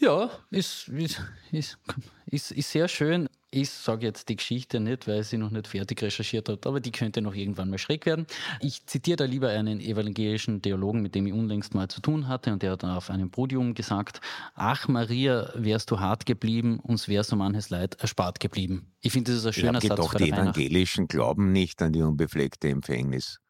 Ja, 0.00 0.30
ist, 0.50 0.88
ist, 0.88 1.20
ist, 1.52 2.52
ist 2.52 2.70
sehr 2.70 2.88
schön. 2.88 3.28
Ich 3.52 3.70
sage 3.70 4.06
jetzt 4.06 4.28
die 4.28 4.36
Geschichte 4.36 4.78
nicht, 4.78 5.08
weil 5.08 5.24
sie 5.24 5.36
noch 5.36 5.50
nicht 5.50 5.66
fertig 5.66 6.00
recherchiert 6.02 6.48
hat, 6.48 6.68
aber 6.68 6.78
die 6.78 6.92
könnte 6.92 7.20
noch 7.20 7.34
irgendwann 7.34 7.68
mal 7.68 7.78
schräg 7.78 8.06
werden. 8.06 8.26
Ich 8.60 8.86
zitiere 8.86 9.16
da 9.16 9.24
lieber 9.24 9.48
einen 9.48 9.80
evangelischen 9.80 10.62
Theologen, 10.62 11.02
mit 11.02 11.16
dem 11.16 11.26
ich 11.26 11.32
unlängst 11.32 11.74
mal 11.74 11.88
zu 11.88 12.00
tun 12.00 12.28
hatte, 12.28 12.52
und 12.52 12.62
der 12.62 12.70
hat 12.72 12.84
auf 12.84 13.10
einem 13.10 13.30
Podium 13.30 13.74
gesagt: 13.74 14.20
Ach, 14.54 14.86
Maria, 14.86 15.50
wärst 15.56 15.90
du 15.90 15.98
hart 15.98 16.26
geblieben, 16.26 16.78
uns 16.78 17.08
wäre 17.08 17.24
so 17.24 17.34
manches 17.34 17.70
Leid 17.70 17.96
erspart 18.00 18.38
geblieben. 18.38 18.92
Ich 19.00 19.12
finde, 19.12 19.32
das 19.32 19.40
ist 19.40 19.46
ein 19.46 19.52
schöner 19.52 19.82
ich 19.82 19.88
Satz. 19.88 19.96
Doch, 19.96 20.14
die 20.14 20.30
Evangelischen 20.30 21.08
glauben 21.08 21.50
nicht 21.50 21.82
an 21.82 21.92
die 21.92 22.02
unbefleckte 22.02 22.68
Empfängnis. 22.68 23.40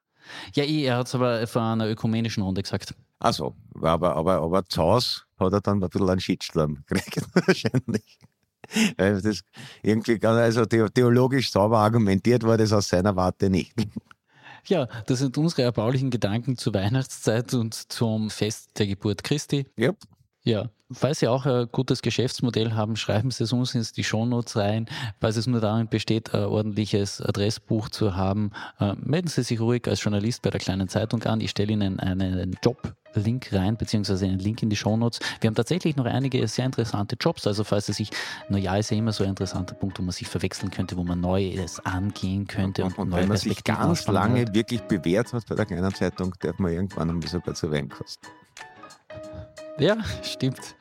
Ja, 0.55 0.65
er 0.65 0.97
hat 0.97 1.09
es 1.09 1.15
aber 1.15 1.47
vor 1.47 1.63
einer 1.63 1.89
ökumenischen 1.89 2.43
Runde 2.43 2.63
gesagt. 2.63 2.95
Also, 3.19 3.55
aber, 3.75 4.17
aber, 4.17 4.41
aber 4.41 4.65
zu 4.65 4.81
Hause 4.81 5.21
hat 5.39 5.53
er 5.53 5.61
dann 5.61 5.83
ein 5.83 5.91
bisschen 5.91 6.09
einen 6.09 6.21
Shitstorm 6.21 6.79
gekriegt, 6.87 7.27
wahrscheinlich. 7.35 8.19
Das 8.97 9.41
irgendwie 9.83 10.21
also 10.25 10.65
theologisch 10.65 11.51
sauber 11.51 11.79
argumentiert 11.79 12.43
war 12.45 12.57
das 12.57 12.73
aus 12.73 12.89
seiner 12.89 13.17
Warte 13.17 13.51
nicht. 13.51 13.73
Ja, 14.67 14.87
das 15.07 15.21
sind 15.21 15.39
unsere 15.39 15.63
erbaulichen 15.63 16.11
Gedanken 16.11 16.57
zur 16.57 16.75
Weihnachtszeit 16.75 17.55
und 17.55 17.75
zum 17.75 18.31
Fest 18.31 18.79
der 18.79 18.87
Geburt 18.87 19.25
Christi. 19.25 19.67
Yep. 19.79 19.97
Ja, 20.43 20.71
falls 20.93 21.21
Sie 21.21 21.29
auch 21.29 21.47
ein 21.47 21.69
gutes 21.71 22.03
Geschäftsmodell 22.03 22.73
haben, 22.73 22.97
schreiben 22.97 23.31
Sie 23.31 23.45
es 23.45 23.53
uns 23.53 23.75
in 23.75 23.87
die 23.97 24.05
Shownotes 24.05 24.57
rein. 24.57 24.87
Falls 25.21 25.37
es 25.37 25.47
nur 25.47 25.61
darin 25.61 25.89
besteht, 25.89 26.35
ein 26.35 26.45
ordentliches 26.45 27.21
Adressbuch 27.21 27.89
zu 27.89 28.17
haben, 28.17 28.53
äh, 28.79 28.95
melden 28.95 29.29
Sie 29.29 29.43
sich 29.43 29.61
ruhig 29.61 29.87
als 29.89 30.03
Journalist 30.03 30.43
bei 30.43 30.51
der 30.51 30.61
kleinen 30.61 30.89
Zeitung 30.89 31.23
an. 31.25 31.41
Ich 31.41 31.51
stelle 31.51 31.73
Ihnen 31.73 32.01
einen 32.01 32.57
Job 32.63 32.95
Link 33.15 33.53
rein, 33.53 33.77
beziehungsweise 33.77 34.27
einen 34.27 34.39
Link 34.39 34.63
in 34.63 34.71
die 34.71 34.77
Shownotes. 34.77 35.21
Wir 35.41 35.49
haben 35.49 35.55
tatsächlich 35.55 35.97
noch 35.97 36.05
einige 36.05 36.47
sehr 36.47 36.67
interessante 36.67 37.17
Jobs. 37.21 37.47
Also 37.47 37.65
falls 37.65 37.89
es 37.89 37.97
sich, 37.97 38.11
naja, 38.49 38.77
ist 38.77 38.91
ja 38.91 38.97
immer 38.97 39.13
so 39.13 39.25
ein 39.25 39.31
interessanter 39.31 39.75
Punkt, 39.75 39.99
wo 39.99 40.03
man 40.03 40.13
sich 40.13 40.29
verwechseln 40.29 40.71
könnte, 40.71 40.97
wo 40.97 41.05
man 41.05 41.21
Neues 41.21 41.81
angehen 41.81 42.47
könnte 42.47 42.85
und, 42.85 42.99
und, 42.99 43.13
und 43.13 43.19
wenn 43.19 43.29
man 43.29 43.37
sich 43.37 43.65
ganz 43.65 44.07
lange 44.07 44.43
hat. 44.43 44.55
wirklich 44.55 44.83
bewährt 44.83 45.33
hat 45.33 45.47
bei 45.47 45.55
der 45.55 45.67
kleinen 45.67 45.95
Zeitung, 45.95 46.35
darf 46.41 46.59
man 46.59 46.73
irgendwann 46.73 47.11
einmal 47.11 47.29
sogar 47.29 47.55
zu 47.55 47.71
Wein 47.71 47.89
kosten. 47.89 48.27
Ja, 49.81 49.97
stimmt. 50.23 50.77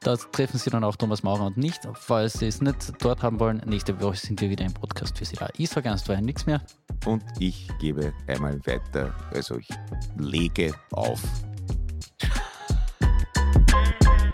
Da 0.00 0.14
treffen 0.16 0.58
Sie 0.58 0.70
dann 0.70 0.84
auch 0.84 0.94
Thomas 0.94 1.24
Maurer 1.24 1.46
und 1.46 1.56
nicht. 1.56 1.80
Falls 1.94 2.34
Sie 2.34 2.46
es 2.46 2.62
nicht 2.62 2.92
dort 3.00 3.20
haben 3.24 3.40
wollen, 3.40 3.60
nächste 3.66 4.00
Woche 4.00 4.16
sind 4.16 4.40
wir 4.40 4.48
wieder 4.48 4.64
im 4.64 4.72
Podcast 4.72 5.18
für 5.18 5.24
Sie 5.24 5.34
da. 5.34 5.48
Ich 5.56 5.68
sage 5.68 5.88
erst 5.88 6.08
nichts 6.08 6.46
mehr. 6.46 6.62
Und 7.04 7.24
ich 7.40 7.68
gebe 7.80 8.12
einmal 8.28 8.64
weiter. 8.64 9.12
Also 9.34 9.58
ich 9.58 9.68
lege 10.16 10.72
auf. 10.92 11.20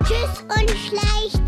Tschüss 0.05 0.43
und 0.43 0.71
schleicht. 0.71 1.44